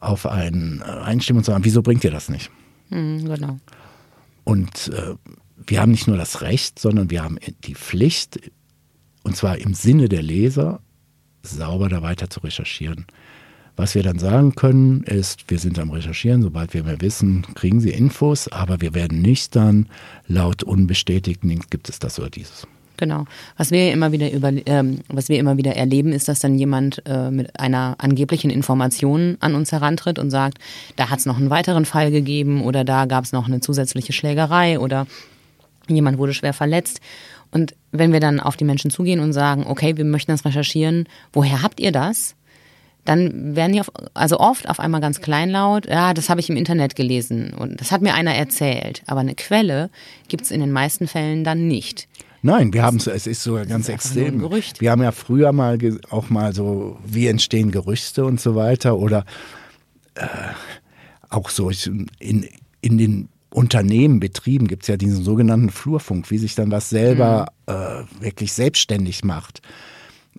[0.01, 2.51] auf einen äh, einstimmen und sagen, wieso bringt ihr das nicht?
[2.89, 3.59] Mhm, genau.
[4.45, 5.15] Und äh,
[5.67, 8.51] wir haben nicht nur das Recht, sondern wir haben die Pflicht,
[9.23, 10.81] und zwar im Sinne der Leser,
[11.43, 13.07] sauber da weiter zu recherchieren.
[13.77, 17.81] Was wir dann sagen können, ist, wir sind am Recherchieren, sobald wir mehr wissen, kriegen
[17.81, 19.89] Sie Infos, aber wir werden nicht dann
[20.27, 22.67] laut unbestätigten gibt es das oder dieses.
[23.01, 23.25] Genau.
[23.57, 27.03] Was wir immer wieder über, ähm, was wir immer wieder erleben, ist, dass dann jemand
[27.07, 30.59] äh, mit einer angeblichen Information an uns herantritt und sagt,
[30.97, 34.13] da hat es noch einen weiteren Fall gegeben oder da gab es noch eine zusätzliche
[34.13, 35.07] Schlägerei oder
[35.89, 37.01] jemand wurde schwer verletzt.
[37.51, 41.09] Und wenn wir dann auf die Menschen zugehen und sagen, okay, wir möchten das recherchieren,
[41.33, 42.37] woher habt ihr das?
[43.07, 46.59] Dann werden die auf, also oft auf einmal ganz kleinlaut, ja, das habe ich im
[46.59, 49.03] Internet gelesen und das hat mir einer erzählt.
[49.07, 49.89] Aber eine Quelle
[50.29, 52.09] gibt es in den meisten Fällen dann nicht.
[52.43, 54.41] Nein, wir haben es, es ist sogar ganz extrem.
[54.79, 59.25] Wir haben ja früher mal auch mal so, wie entstehen Gerüchte und so weiter oder
[60.15, 60.27] äh,
[61.29, 61.71] auch so
[62.19, 62.49] in,
[62.81, 67.47] in den Unternehmen, Betrieben gibt es ja diesen sogenannten Flurfunk, wie sich dann was selber
[67.69, 67.75] mhm.
[67.75, 69.61] äh, wirklich selbstständig macht.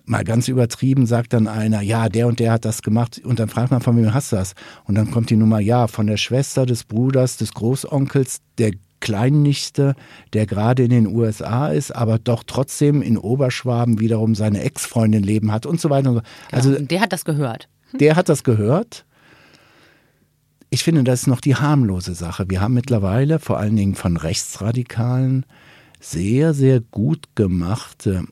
[0.04, 3.48] Mal ganz übertrieben sagt dann einer, ja, der und der hat das gemacht und dann
[3.48, 4.54] fragt man, von wem hast du das?
[4.84, 9.94] Und dann kommt die Nummer, ja, von der Schwester, des Bruders, des Großonkels, der Kleinnichte,
[10.32, 15.52] der gerade in den USA ist, aber doch trotzdem in Oberschwaben wiederum seine Ex-Freundin leben
[15.52, 16.10] hat und so weiter.
[16.10, 16.22] Und so.
[16.50, 17.68] Also ja, der hat das gehört.
[17.92, 19.04] Der hat das gehört.
[20.70, 22.46] Ich finde, das ist noch die harmlose Sache.
[22.48, 25.44] Wir haben mittlerweile vor allen Dingen von Rechtsradikalen
[26.00, 28.24] sehr, sehr gut gemachte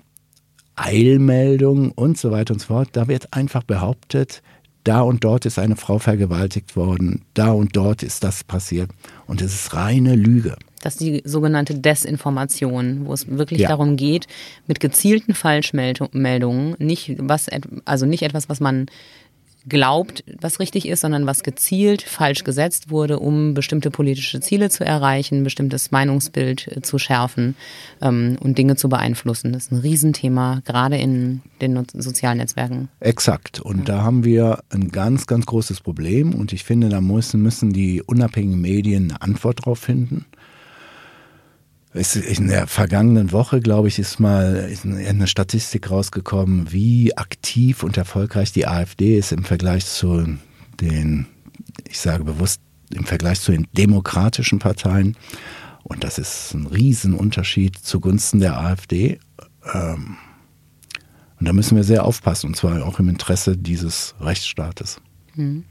[0.74, 2.88] Eilmeldungen und so weiter und so fort.
[2.92, 4.42] Da wird einfach behauptet,
[4.84, 8.90] da und dort ist eine Frau vergewaltigt worden, da und dort ist das passiert.
[9.26, 10.56] Und es ist reine Lüge.
[10.82, 13.68] Das ist die sogenannte Desinformation, wo es wirklich ja.
[13.68, 14.26] darum geht,
[14.66, 17.48] mit gezielten Falschmeldungen, nicht was,
[17.84, 18.86] also nicht etwas, was man
[19.68, 24.84] glaubt, was richtig ist, sondern was gezielt falsch gesetzt wurde, um bestimmte politische Ziele zu
[24.84, 27.56] erreichen, bestimmtes Meinungsbild äh, zu schärfen
[28.00, 29.52] ähm, und Dinge zu beeinflussen.
[29.52, 32.88] Das ist ein Riesenthema, gerade in den sozialen Netzwerken.
[33.00, 33.60] Exakt.
[33.60, 33.96] Und ja.
[33.96, 36.34] da haben wir ein ganz, ganz großes Problem.
[36.34, 40.24] Und ich finde, da müssen, müssen die unabhängigen Medien eine Antwort drauf finden
[41.92, 48.52] in der vergangenen Woche, glaube ich, ist mal eine Statistik rausgekommen, wie aktiv und erfolgreich
[48.52, 50.38] die AfD ist im Vergleich zu
[50.80, 51.26] den,
[51.88, 52.60] ich sage bewusst,
[52.94, 55.16] im Vergleich zu den demokratischen Parteien.
[55.82, 59.18] Und das ist ein Riesenunterschied zugunsten der AfD.
[59.72, 60.16] Ähm,
[61.40, 65.00] und da müssen wir sehr aufpassen, und zwar auch im Interesse dieses Rechtsstaates.
[65.34, 65.64] Hm.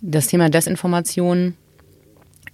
[0.00, 1.54] Das Thema Desinformation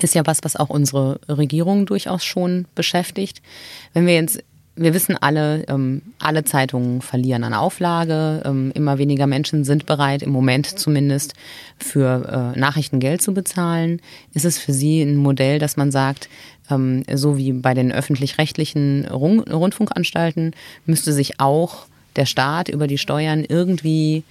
[0.03, 3.43] ist ja was, was auch unsere Regierung durchaus schon beschäftigt.
[3.93, 4.43] Wenn wir jetzt
[4.77, 8.43] wir wissen alle, ähm, alle Zeitungen verlieren an Auflage.
[8.45, 11.33] Ähm, immer weniger Menschen sind bereit, im Moment zumindest
[11.79, 14.01] für äh, Nachrichten Geld zu bezahlen.
[14.35, 16.29] Ist es für Sie ein Modell, dass man sagt,
[16.71, 20.53] ähm, so wie bei den öffentlich-rechtlichen Rund Rundfunkanstalten,
[20.85, 24.25] müsste sich auch der Staat über die Steuern irgendwie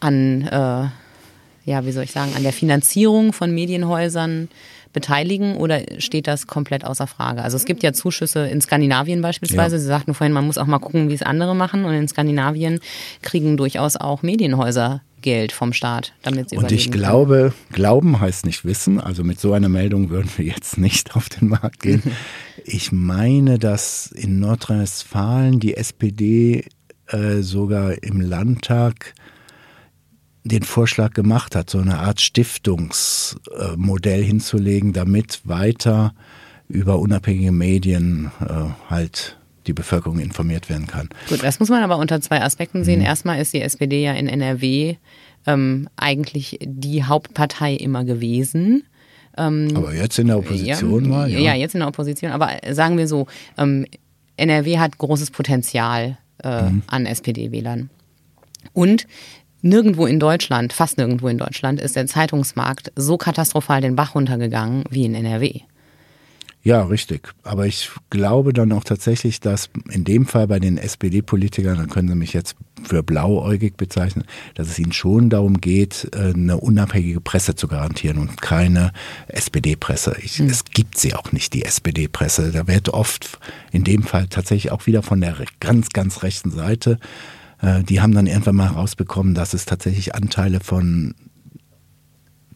[0.00, 4.48] an, äh, ja, wie soll ich sagen, an der Finanzierung von Medienhäusern
[4.92, 7.42] beteiligen oder steht das komplett außer Frage?
[7.42, 9.76] Also es gibt ja Zuschüsse in Skandinavien beispielsweise.
[9.76, 9.80] Ja.
[9.80, 11.84] Sie sagten vorhin, man muss auch mal gucken, wie es andere machen.
[11.84, 12.80] Und in Skandinavien
[13.22, 17.72] kriegen durchaus auch Medienhäuser Geld vom Staat, damit sie Und ich glaube, können.
[17.72, 19.00] glauben heißt nicht wissen.
[19.00, 22.02] Also mit so einer Meldung würden wir jetzt nicht auf den Markt gehen.
[22.64, 26.64] ich meine, dass in Nordrhein-Westfalen die SPD
[27.06, 29.14] äh, sogar im Landtag
[30.44, 36.14] den Vorschlag gemacht hat, so eine Art Stiftungsmodell hinzulegen, damit weiter
[36.68, 41.08] über unabhängige Medien äh, halt die Bevölkerung informiert werden kann.
[41.28, 43.00] Gut, das muss man aber unter zwei Aspekten sehen.
[43.00, 43.06] Mhm.
[43.06, 44.96] Erstmal ist die SPD ja in NRW
[45.46, 48.84] ähm, eigentlich die Hauptpartei immer gewesen.
[49.36, 51.38] Ähm, aber jetzt in der Opposition ja, war, ja.
[51.38, 52.32] Ja, jetzt in der Opposition.
[52.32, 53.26] Aber sagen wir so,
[53.56, 53.86] ähm,
[54.36, 56.82] NRW hat großes Potenzial äh, mhm.
[56.86, 57.90] an SPD-Wählern.
[58.72, 59.06] Und
[59.62, 64.84] Nirgendwo in Deutschland, fast nirgendwo in Deutschland, ist der Zeitungsmarkt so katastrophal den Bach runtergegangen
[64.90, 65.60] wie in NRW.
[66.64, 67.28] Ja, richtig.
[67.42, 72.08] Aber ich glaube dann auch tatsächlich, dass in dem Fall bei den SPD-Politikern, dann können
[72.08, 77.20] Sie mich jetzt für blauäugig bezeichnen, dass es ihnen schon darum geht, äh, eine unabhängige
[77.20, 78.92] Presse zu garantieren und keine
[79.26, 80.16] SPD-Presse.
[80.38, 80.46] Mhm.
[80.46, 82.52] Es gibt sie auch nicht, die SPD-Presse.
[82.52, 83.40] Da wird oft
[83.72, 86.98] in dem Fall tatsächlich auch wieder von der ganz, ganz rechten Seite
[87.88, 91.14] die haben dann irgendwann mal herausbekommen, dass es tatsächlich Anteile von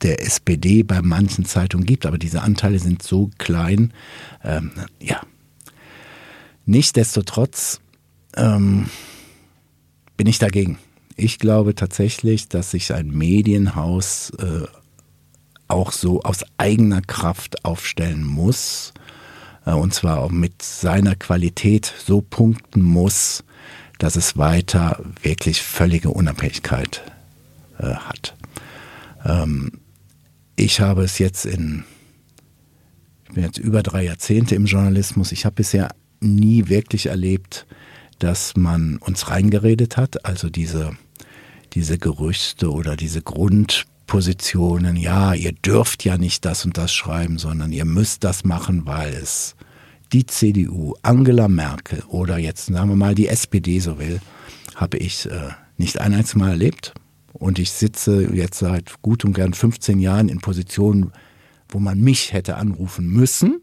[0.03, 3.93] der SPD bei manchen Zeitungen gibt, aber diese Anteile sind so klein.
[4.45, 5.21] Ähm, ja.
[6.65, 7.81] Nichtsdestotrotz
[8.37, 8.87] ähm,
[10.17, 10.79] bin ich dagegen.
[11.17, 14.67] Ich glaube tatsächlich, dass sich ein Medienhaus äh,
[15.69, 18.93] auch so aus eigener Kraft aufstellen muss
[19.65, 23.45] äh, und zwar auch mit seiner Qualität so punkten muss,
[23.99, 27.03] dass es weiter wirklich völlige Unabhängigkeit
[27.79, 28.37] äh, hat.
[29.25, 29.73] Ähm,
[30.57, 31.85] ich habe es jetzt in,
[33.29, 37.67] ich bin jetzt über drei Jahrzehnte im Journalismus, ich habe bisher nie wirklich erlebt,
[38.19, 40.97] dass man uns reingeredet hat, also diese,
[41.75, 47.73] diese Gerüchte oder diese Grundpositionen, ja, ihr dürft ja nicht das und das schreiben, sondern
[47.73, 49.56] ihr müsst das machen, weil es
[50.13, 54.21] die CDU, Angela Merkel oder jetzt sagen wir mal die SPD so will,
[54.75, 56.95] habe ich äh, nicht ein einziges Mal erlebt.
[57.33, 61.13] Und ich sitze jetzt seit gut und gern 15 Jahren in Positionen,
[61.69, 63.61] wo man mich hätte anrufen müssen.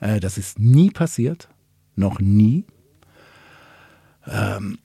[0.00, 1.48] Äh, das ist nie passiert,
[1.96, 2.64] noch nie.
[4.26, 4.78] Ähm,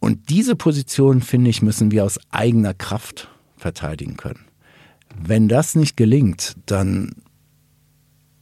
[0.00, 4.44] und diese Position, finde ich, müssen wir aus eigener Kraft verteidigen können.
[5.16, 7.12] Wenn das nicht gelingt, dann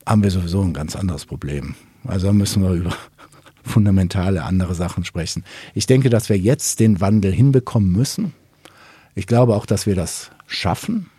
[0.07, 1.75] haben wir sowieso ein ganz anderes Problem.
[2.05, 2.93] Also müssen wir über
[3.63, 5.45] fundamentale andere Sachen sprechen.
[5.75, 8.33] Ich denke, dass wir jetzt den Wandel hinbekommen müssen.
[9.15, 11.11] Ich glaube auch, dass wir das schaffen.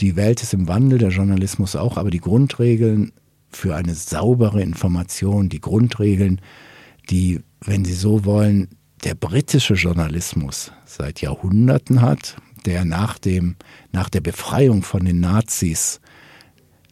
[0.00, 3.12] Die Welt ist im Wandel, der Journalismus auch, aber die Grundregeln
[3.48, 6.40] für eine saubere Information, die Grundregeln,
[7.08, 8.68] die, wenn Sie so wollen,
[9.04, 13.56] der britische Journalismus seit Jahrhunderten hat, der nach, dem,
[13.92, 16.00] nach der Befreiung von den Nazis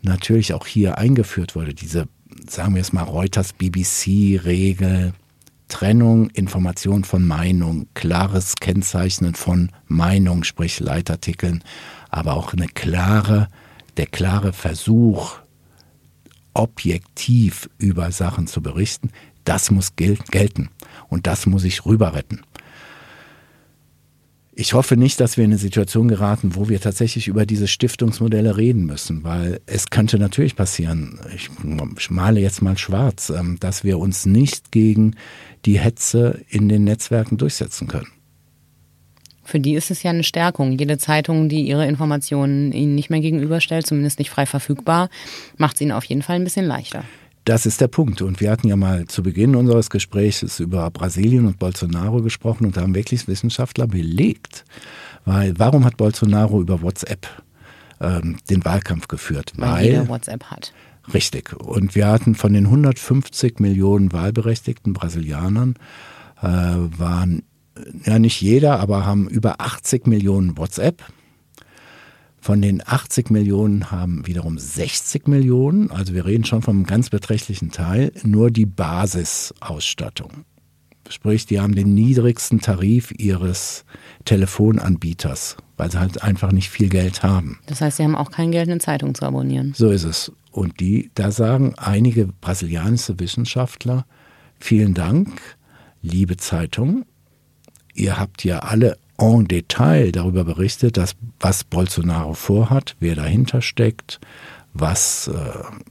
[0.04, 1.74] natürlich auch hier eingeführt wurde.
[1.74, 2.08] Diese,
[2.48, 5.12] sagen wir es mal, Reuters BBC-Regel,
[5.68, 11.64] Trennung, Information von Meinung, klares Kennzeichnen von Meinung, sprich Leitartikeln,
[12.10, 13.48] aber auch eine klare
[13.96, 15.38] der klare Versuch,
[16.52, 19.10] objektiv über Sachen zu berichten,
[19.44, 20.70] das muss gel gelten.
[21.08, 22.40] Und das muss ich rüber retten.
[24.56, 28.56] Ich hoffe nicht, dass wir in eine Situation geraten, wo wir tatsächlich über diese Stiftungsmodelle
[28.56, 31.50] reden müssen, weil es könnte natürlich passieren, ich
[32.10, 35.16] male jetzt mal schwarz, ähm, dass wir uns nicht gegen
[35.64, 38.06] die Hetze in den Netzwerken durchsetzen können.
[39.42, 40.78] Für die ist es ja eine Stärkung.
[40.78, 45.10] Jede Zeitung, die ihre Informationen ihnen nicht mehr gegenüberstellt, zumindest nicht frei verfügbar,
[45.56, 47.04] macht es ihnen auf jeden Fall ein bisschen leichter.
[47.44, 48.22] Das ist der Punkt.
[48.22, 52.76] Und wir hatten ja mal zu Beginn unseres Gesprächs über Brasilien und Bolsonaro gesprochen und
[52.76, 54.64] da haben wirklich Wissenschaftler belegt.
[55.24, 57.26] Weil warum hat Bolsonaro über WhatsApp
[58.00, 59.52] ähm, den Wahlkampf geführt?
[59.56, 60.72] Weil, Weil jeder WhatsApp hat.
[61.12, 61.52] Richtig.
[61.52, 65.74] Und wir hatten von den 150 Millionen wahlberechtigten Brasilianern
[66.40, 67.42] äh, waren
[68.04, 71.02] ja nicht jeder, aber haben über 80 Millionen WhatsApp.
[72.44, 77.70] Von den 80 Millionen haben wiederum 60 Millionen, also wir reden schon vom ganz beträchtlichen
[77.70, 80.44] Teil, nur die Basisausstattung.
[81.08, 83.86] Sprich, die haben den niedrigsten Tarif ihres
[84.26, 87.60] Telefonanbieters, weil sie halt einfach nicht viel Geld haben.
[87.64, 89.72] Das heißt, sie haben auch kein Geld, eine Zeitung zu abonnieren.
[89.74, 90.30] So ist es.
[90.50, 94.04] Und die, da sagen einige brasilianische Wissenschaftler,
[94.60, 95.30] vielen Dank,
[96.02, 97.06] liebe Zeitung,
[97.94, 104.20] ihr habt ja alle en Detail darüber berichtet, dass, was Bolsonaro vorhat, wer dahinter steckt,
[104.72, 105.32] was äh,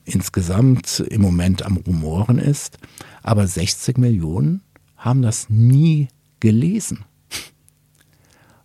[0.06, 2.78] insgesamt im Moment am Rumoren ist.
[3.22, 4.62] Aber 60 Millionen
[4.98, 6.10] haben das nie
[6.40, 7.06] gelesen.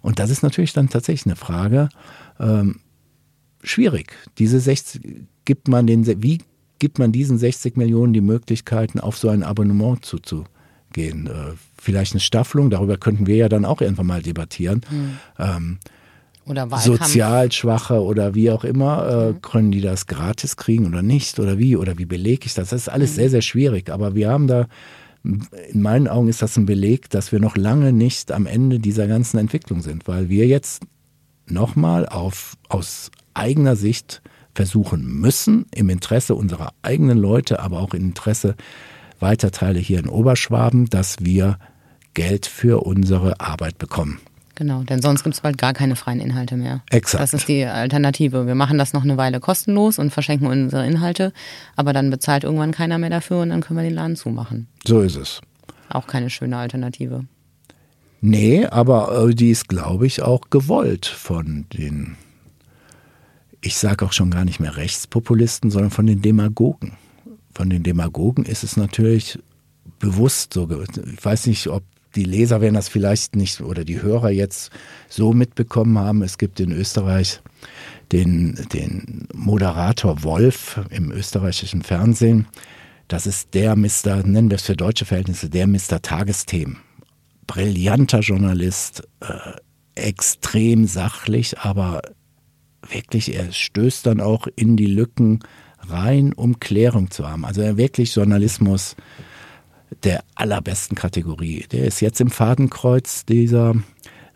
[0.03, 1.89] Und das ist natürlich dann tatsächlich eine Frage,
[2.41, 2.81] ähm,
[3.63, 4.13] schwierig.
[4.39, 6.39] Diese 60, gibt man den, wie
[6.79, 10.49] gibt man diesen 60 Millionen die Möglichkeiten, auf so ein Abonnement zuzugehen?
[10.97, 11.13] Äh,
[11.81, 14.81] vielleicht eine Staffelung, darüber könnten wir ja dann auch irgendwann mal debattieren.
[14.91, 15.19] Mhm.
[15.39, 15.79] Ähm,
[16.45, 19.43] oder sozial schwache oder wie auch immer, äh, mhm.
[19.43, 22.71] können die das gratis kriegen oder nicht oder wie oder wie belege ich das?
[22.71, 23.17] Das ist alles mhm.
[23.17, 24.67] sehr, sehr schwierig, aber wir haben da,
[25.25, 29.07] in meinen Augen ist das ein Beleg, dass wir noch lange nicht am Ende dieser
[29.07, 30.83] ganzen Entwicklung sind, weil wir jetzt
[31.47, 34.23] nochmal auf, aus eigener Sicht
[34.55, 38.57] versuchen müssen, im Interesse unserer eigenen Leute, aber auch im Interesse
[39.21, 41.59] weiter Teile hier in Oberschwaben, dass wir
[42.15, 44.21] Geld für unsere Arbeit bekommen.
[44.59, 46.83] Genau, denn sonst gibt es bald gar keine freien Inhalte mehr.
[46.91, 47.23] Exakt.
[47.23, 48.49] Das ist die Alternative.
[48.49, 51.33] Wir machen das noch eine Weile kostenlos und verschenken unsere Inhalte,
[51.77, 54.67] aber dann bezahlt irgendwann keiner mehr dafür und dann können wir den Laden zumachen.
[54.85, 55.41] So ist es.
[55.89, 57.25] Auch keine schöne Alternative.
[58.21, 62.17] Nee, aber äh, die ist, glaube ich, auch gewollt von den,
[63.61, 66.97] ich sage auch schon gar nicht mehr Rechtspopulisten, sondern von den Demagogen
[67.59, 69.37] von den Demagogen ist es natürlich
[69.99, 70.71] bewusst so.
[70.71, 71.83] Ich weiß nicht, ob
[72.15, 74.71] die Leser werden das vielleicht nicht oder die Hörer jetzt
[75.09, 76.23] so mitbekommen haben.
[76.23, 77.41] Es gibt in Österreich
[78.13, 82.47] den, den Moderator Wolf im österreichischen Fernsehen.
[83.09, 86.77] Das ist der Mister, nennen wir es für deutsche Verhältnisse, der Mister Tagesthemen.
[87.49, 89.35] Brillanter Journalist, äh,
[89.97, 92.03] extrem sachlich, aber
[92.89, 95.41] wirklich, er stößt dann auch in die Lücken
[95.91, 97.45] rein, um Klärung zu haben.
[97.45, 98.97] Also wirklich Journalismus
[100.03, 101.67] der allerbesten Kategorie.
[101.73, 103.75] Der ist jetzt im Fadenkreuz dieser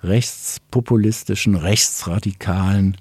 [0.02, 2.96] rechtspopulistischen, rechtsradikalen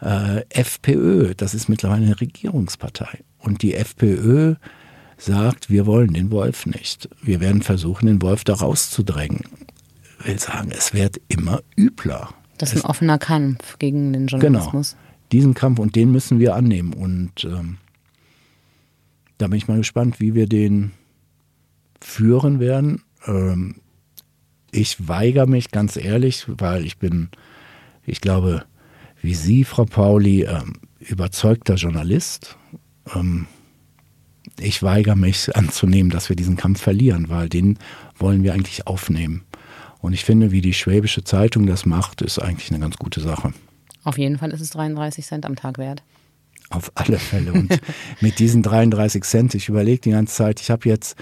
[0.00, 1.34] äh, FPÖ.
[1.34, 3.20] Das ist mittlerweile eine Regierungspartei.
[3.38, 4.54] Und die FPÖ
[5.16, 7.08] sagt, wir wollen den Wolf nicht.
[7.22, 9.42] Wir werden versuchen, den Wolf da rauszudrängen.
[10.20, 12.30] Ich will sagen, es wird immer übler.
[12.58, 14.42] Das ist ein offener Kampf gegen den genau.
[14.42, 14.92] Journalismus.
[14.92, 15.02] Genau.
[15.32, 16.92] Diesen Kampf und den müssen wir annehmen.
[16.92, 17.78] Und ähm,
[19.38, 20.92] da bin ich mal gespannt, wie wir den
[22.00, 23.02] führen werden.
[23.26, 23.76] Ähm,
[24.70, 27.28] ich weigere mich ganz ehrlich, weil ich bin,
[28.04, 28.64] ich glaube,
[29.22, 32.56] wie Sie, Frau Pauli, ähm, überzeugter Journalist.
[33.14, 33.46] Ähm,
[34.58, 37.78] ich weigere mich anzunehmen, dass wir diesen Kampf verlieren, weil den
[38.18, 39.42] wollen wir eigentlich aufnehmen.
[40.00, 43.52] Und ich finde, wie die Schwäbische Zeitung das macht, ist eigentlich eine ganz gute Sache.
[44.04, 46.02] Auf jeden Fall ist es 33 Cent am Tag wert.
[46.70, 47.52] Auf alle Fälle.
[47.52, 47.80] Und
[48.20, 51.16] mit diesen 33 Cent, ich überlege die ganze Zeit, ich habe jetzt,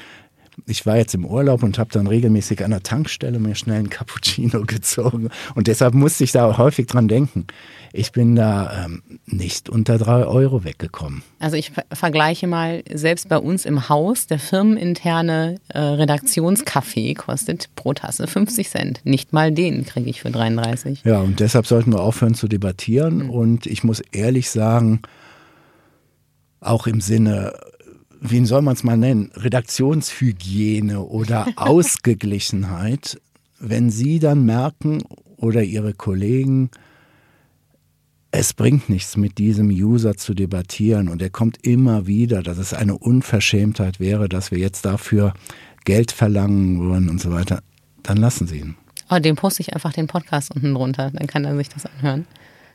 [0.67, 3.91] ich war jetzt im Urlaub und habe dann regelmäßig an der Tankstelle mir schnell einen
[3.91, 5.29] Cappuccino gezogen.
[5.55, 7.47] Und deshalb musste ich da häufig dran denken.
[7.93, 11.23] Ich bin da ähm, nicht unter drei Euro weggekommen.
[11.39, 17.93] Also ich vergleiche mal, selbst bei uns im Haus, der firmeninterne äh, Redaktionskaffee kostet pro
[17.93, 19.01] Tasse 50 Cent.
[19.05, 21.03] Nicht mal den kriege ich für 33.
[21.05, 23.25] Ja, und deshalb sollten wir aufhören zu debattieren.
[23.25, 23.31] Mhm.
[23.31, 25.03] Und ich muss ehrlich sagen,
[26.65, 27.53] auch im Sinne,
[28.21, 33.21] wie soll man es mal nennen, Redaktionshygiene oder Ausgeglichenheit,
[33.59, 35.03] wenn Sie dann merken
[35.37, 36.71] oder Ihre Kollegen,
[38.31, 42.75] es bringt nichts, mit diesem User zu debattieren und er kommt immer wieder, dass es
[42.75, 45.35] eine Unverschämtheit wäre, dass wir jetzt dafür
[45.85, 47.63] Geld verlangen würden und so weiter.
[48.03, 48.77] Dann lassen Sie ihn.
[49.07, 52.27] Aber dem poste ich einfach den Podcast unten drunter, dann kann er sich das anhören.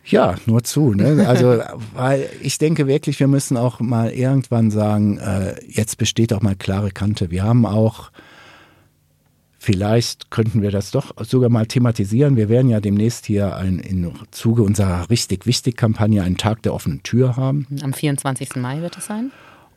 [0.06, 0.94] Ja, nur zu.
[0.94, 1.28] Ne?
[1.28, 1.62] Also,
[1.94, 6.56] weil ich denke wirklich, wir müssen auch mal irgendwann sagen, äh, jetzt besteht auch mal
[6.56, 7.32] klare Kante.
[7.32, 8.12] Wir haben auch
[9.62, 12.38] Vielleicht könnten wir das doch sogar mal thematisieren.
[12.38, 16.74] Wir werden ja demnächst hier ein, im Zuge unserer richtig wichtig Kampagne einen Tag der
[16.74, 17.68] offenen Tür haben.
[17.84, 18.56] Am 24.
[18.56, 19.32] Mai wird es sein.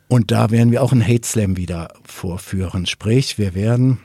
[0.07, 2.87] Und da werden wir auch einen Hate Slam wieder vorführen.
[2.87, 3.99] Sprich, wir werden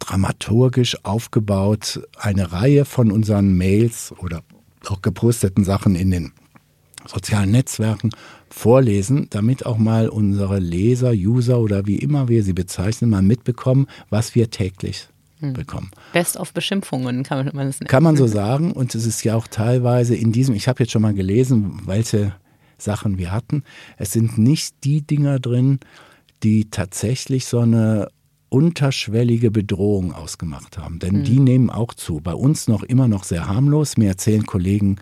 [0.00, 4.42] dramaturgisch aufgebaut eine Reihe von unseren Mails oder
[4.90, 6.32] auch geposteten Sachen in den
[7.06, 8.10] sozialen Netzwerken
[8.48, 13.86] vorlesen, damit auch mal unsere Leser, User oder wie immer wir sie bezeichnen, mal mitbekommen,
[14.10, 15.08] was wir täglich
[15.40, 15.52] hm.
[15.52, 15.90] bekommen.
[16.12, 17.88] Best of Beschimpfungen kann man das nennen.
[17.88, 20.92] Kann man so sagen und es ist ja auch teilweise in diesem, ich habe jetzt
[20.92, 22.34] schon mal gelesen, welche
[22.78, 23.62] Sachen wir hatten.
[23.96, 25.80] Es sind nicht die Dinger drin,
[26.42, 28.08] die tatsächlich so eine
[28.54, 31.00] unterschwellige Bedrohung ausgemacht haben.
[31.00, 31.24] Denn hm.
[31.24, 32.20] die nehmen auch zu.
[32.20, 33.96] Bei uns noch immer noch sehr harmlos.
[33.96, 35.00] Mir erzählen Kollegen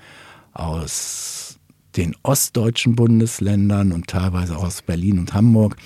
[0.54, 1.58] aus
[1.94, 5.76] den ostdeutschen Bundesländern und teilweise auch aus Berlin und Hamburg,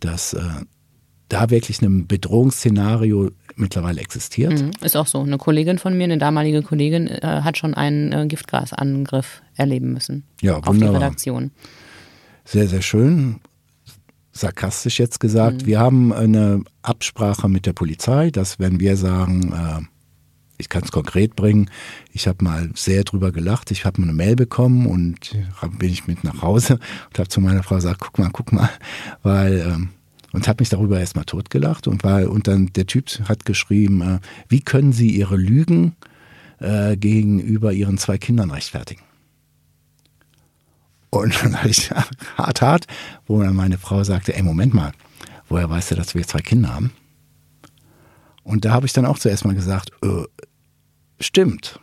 [0.00, 0.40] dass äh,
[1.28, 4.60] da wirklich ein Bedrohungsszenario mittlerweile existiert.
[4.60, 5.20] Mhm, ist auch so.
[5.20, 10.24] Eine Kollegin von mir, eine damalige Kollegin, äh, hat schon einen äh, Giftgasangriff erleben müssen.
[10.42, 10.70] Ja, wunderbar.
[10.70, 11.50] Auf die Redaktion.
[12.44, 13.40] Sehr, sehr schön.
[14.34, 15.62] Sarkastisch jetzt gesagt.
[15.62, 15.66] Mhm.
[15.66, 19.80] Wir haben eine Absprache mit der Polizei, dass wenn wir sagen, äh,
[20.58, 21.70] ich kann es konkret bringen.
[22.12, 23.70] Ich habe mal sehr drüber gelacht.
[23.70, 26.74] Ich habe eine Mail bekommen und hab, bin ich mit nach Hause
[27.08, 28.70] und habe zu meiner Frau gesagt, guck mal, guck mal,
[29.22, 29.88] weil ähm,
[30.32, 34.18] und habe mich darüber erstmal totgelacht und weil und dann der Typ hat geschrieben, äh,
[34.48, 35.94] wie können Sie Ihre Lügen
[36.58, 39.02] äh, gegenüber Ihren zwei Kindern rechtfertigen?
[41.14, 41.90] Und dann hatte ich
[42.36, 42.86] hart, hart,
[43.26, 44.92] wo dann meine Frau sagte, ey, Moment mal,
[45.48, 46.92] woher weißt du, dass wir zwei Kinder haben?
[48.42, 50.24] Und da habe ich dann auch zuerst mal gesagt, äh,
[51.20, 51.78] stimmt.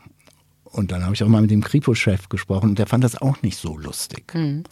[0.63, 3.41] Und dann habe ich auch mal mit dem Kripo-Chef gesprochen und der fand das auch
[3.41, 4.34] nicht so lustig.
[4.34, 4.63] Mhm.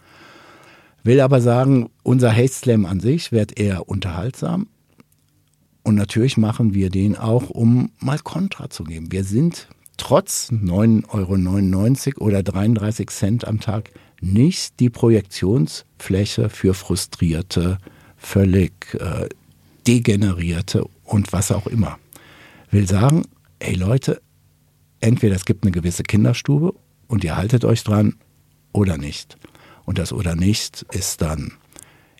[1.02, 4.68] Will aber sagen, unser Hate Slam an sich wird eher unterhaltsam.
[5.82, 9.10] Und natürlich machen wir den auch, um mal Kontra zu geben.
[9.10, 13.90] Wir sind trotz 9,99 Euro oder 33 Cent am Tag
[14.20, 17.78] nicht die Projektionsfläche für frustrierte,
[18.16, 19.28] völlig äh,
[19.86, 21.98] degenerierte und was auch immer.
[22.70, 23.24] Will sagen,
[23.58, 24.20] ey Leute,
[25.00, 26.74] entweder es gibt eine gewisse Kinderstube
[27.08, 28.16] und ihr haltet euch dran
[28.72, 29.36] oder nicht.
[29.84, 31.52] Und das oder nicht ist dann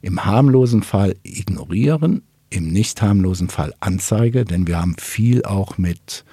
[0.03, 6.25] im harmlosen Fall ignorieren, im nicht harmlosen Fall Anzeige, denn wir haben viel auch mit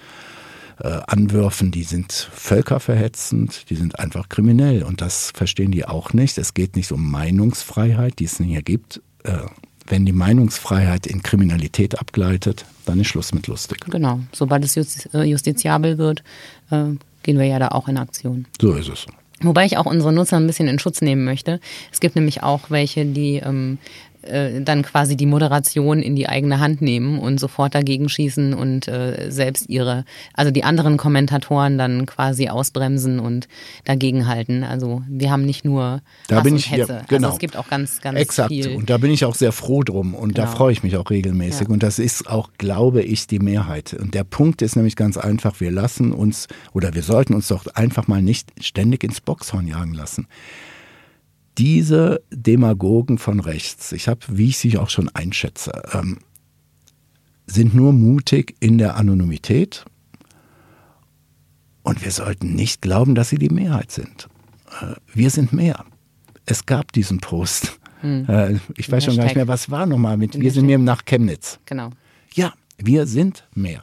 [0.79, 6.37] äh, Anwürfen, die sind völkerverhetzend, die sind einfach kriminell und das verstehen die auch nicht.
[6.37, 9.01] Es geht nicht um Meinungsfreiheit, die es hier gibt.
[9.23, 9.39] Äh,
[9.87, 13.79] wenn die Meinungsfreiheit in Kriminalität abgleitet, dann ist Schluss mit lustig.
[13.89, 14.19] Genau.
[14.33, 14.75] Sobald es
[15.13, 16.23] äh, justiziabel wird,
[16.71, 18.45] äh, gehen wir ja da auch in Aktion.
[18.61, 19.05] So ist es.
[19.41, 21.59] Wobei ich auch unsere Nutzer ein bisschen in Schutz nehmen möchte.
[21.91, 23.77] Es gibt nämlich auch welche, die ähm,
[24.27, 28.87] äh, dann quasi die Moderation in die eigene Hand nehmen und sofort dagegen schießen und
[28.87, 33.47] äh, selbst ihre, also die anderen Kommentatoren dann quasi ausbremsen und
[33.85, 34.63] dagegen halten.
[34.63, 36.93] Also wir haben nicht nur da Hass bin ich, Hetze.
[36.93, 37.27] Ja, genau.
[37.27, 38.49] Also es gibt auch ganz, ganz Exakt.
[38.49, 38.75] viel.
[38.75, 40.47] Und da bin ich auch sehr froh drum und genau.
[40.47, 41.67] da freue ich mich auch regelmäßig.
[41.67, 41.73] Ja.
[41.73, 43.93] Und das ist auch, glaube ich, die Mehrheit.
[43.93, 47.67] Und der Punkt ist nämlich ganz einfach, wir lassen uns oder wir sollten uns doch
[47.67, 50.27] einfach mal nicht ständig ins Boxhorn jagen lassen
[51.57, 56.19] diese Demagogen von rechts, ich habe, wie ich sie auch schon einschätze, ähm,
[57.47, 59.85] sind nur mutig in der Anonymität.
[61.83, 64.27] Und wir sollten nicht glauben, dass sie die Mehrheit sind.
[64.81, 65.85] Äh, wir sind mehr.
[66.45, 67.79] Es gab diesen Post.
[68.01, 68.25] Hm.
[68.27, 71.05] Äh, ich weiß schon gar nicht mehr, was war nochmal mit Wir sind mehr nach
[71.05, 71.59] Chemnitz.
[71.65, 71.91] Genau.
[72.33, 73.81] Ja, wir sind mehr.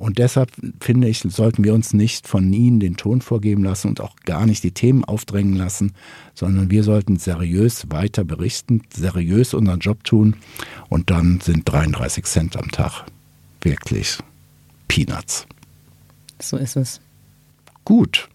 [0.00, 4.00] Und deshalb finde ich, sollten wir uns nicht von ihnen den Ton vorgeben lassen und
[4.00, 5.92] auch gar nicht die Themen aufdrängen lassen,
[6.32, 10.36] sondern wir sollten seriös weiter berichten, seriös unseren Job tun
[10.88, 13.04] und dann sind 33 Cent am Tag
[13.60, 14.16] wirklich
[14.88, 15.46] Peanuts.
[16.40, 17.02] So ist es.
[17.84, 18.30] Gut.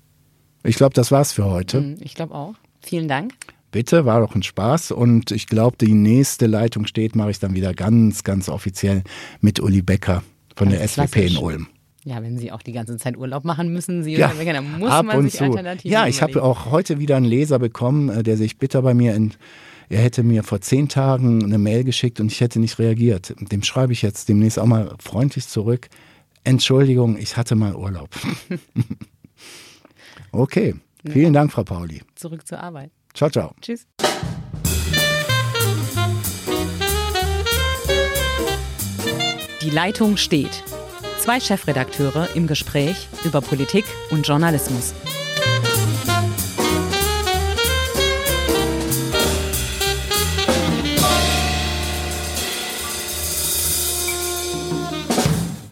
[0.63, 1.79] Ich glaube, das war's für heute.
[1.79, 2.53] Hm, ich glaube auch.
[2.81, 3.33] Vielen Dank.
[3.71, 4.91] Bitte, war doch ein Spaß.
[4.91, 9.03] Und ich glaube, die nächste Leitung steht, mache ich dann wieder ganz, ganz offiziell
[9.41, 10.21] mit Uli Becker
[10.55, 11.67] von der SWP in Ulm.
[12.03, 15.05] Ja, wenn Sie auch die ganze Zeit Urlaub machen müssen, Sie ja, dann muss ab
[15.05, 15.45] man und sich zu.
[15.45, 18.93] Alternativen Ja, ich habe auch heute wieder einen Leser bekommen, äh, der sich bitter bei
[18.93, 19.33] mir in
[19.89, 23.35] er hätte mir vor zehn Tagen eine Mail geschickt und ich hätte nicht reagiert.
[23.39, 25.89] Dem schreibe ich jetzt demnächst auch mal freundlich zurück.
[26.43, 28.09] Entschuldigung, ich hatte mal Urlaub.
[30.31, 30.75] Okay,
[31.07, 32.01] vielen Dank, Frau Pauli.
[32.15, 32.91] Zurück zur Arbeit.
[33.13, 33.53] Ciao, ciao.
[33.61, 33.87] Tschüss.
[39.65, 40.63] Die Leitung steht.
[41.17, 44.93] Zwei Chefredakteure im Gespräch über Politik und Journalismus.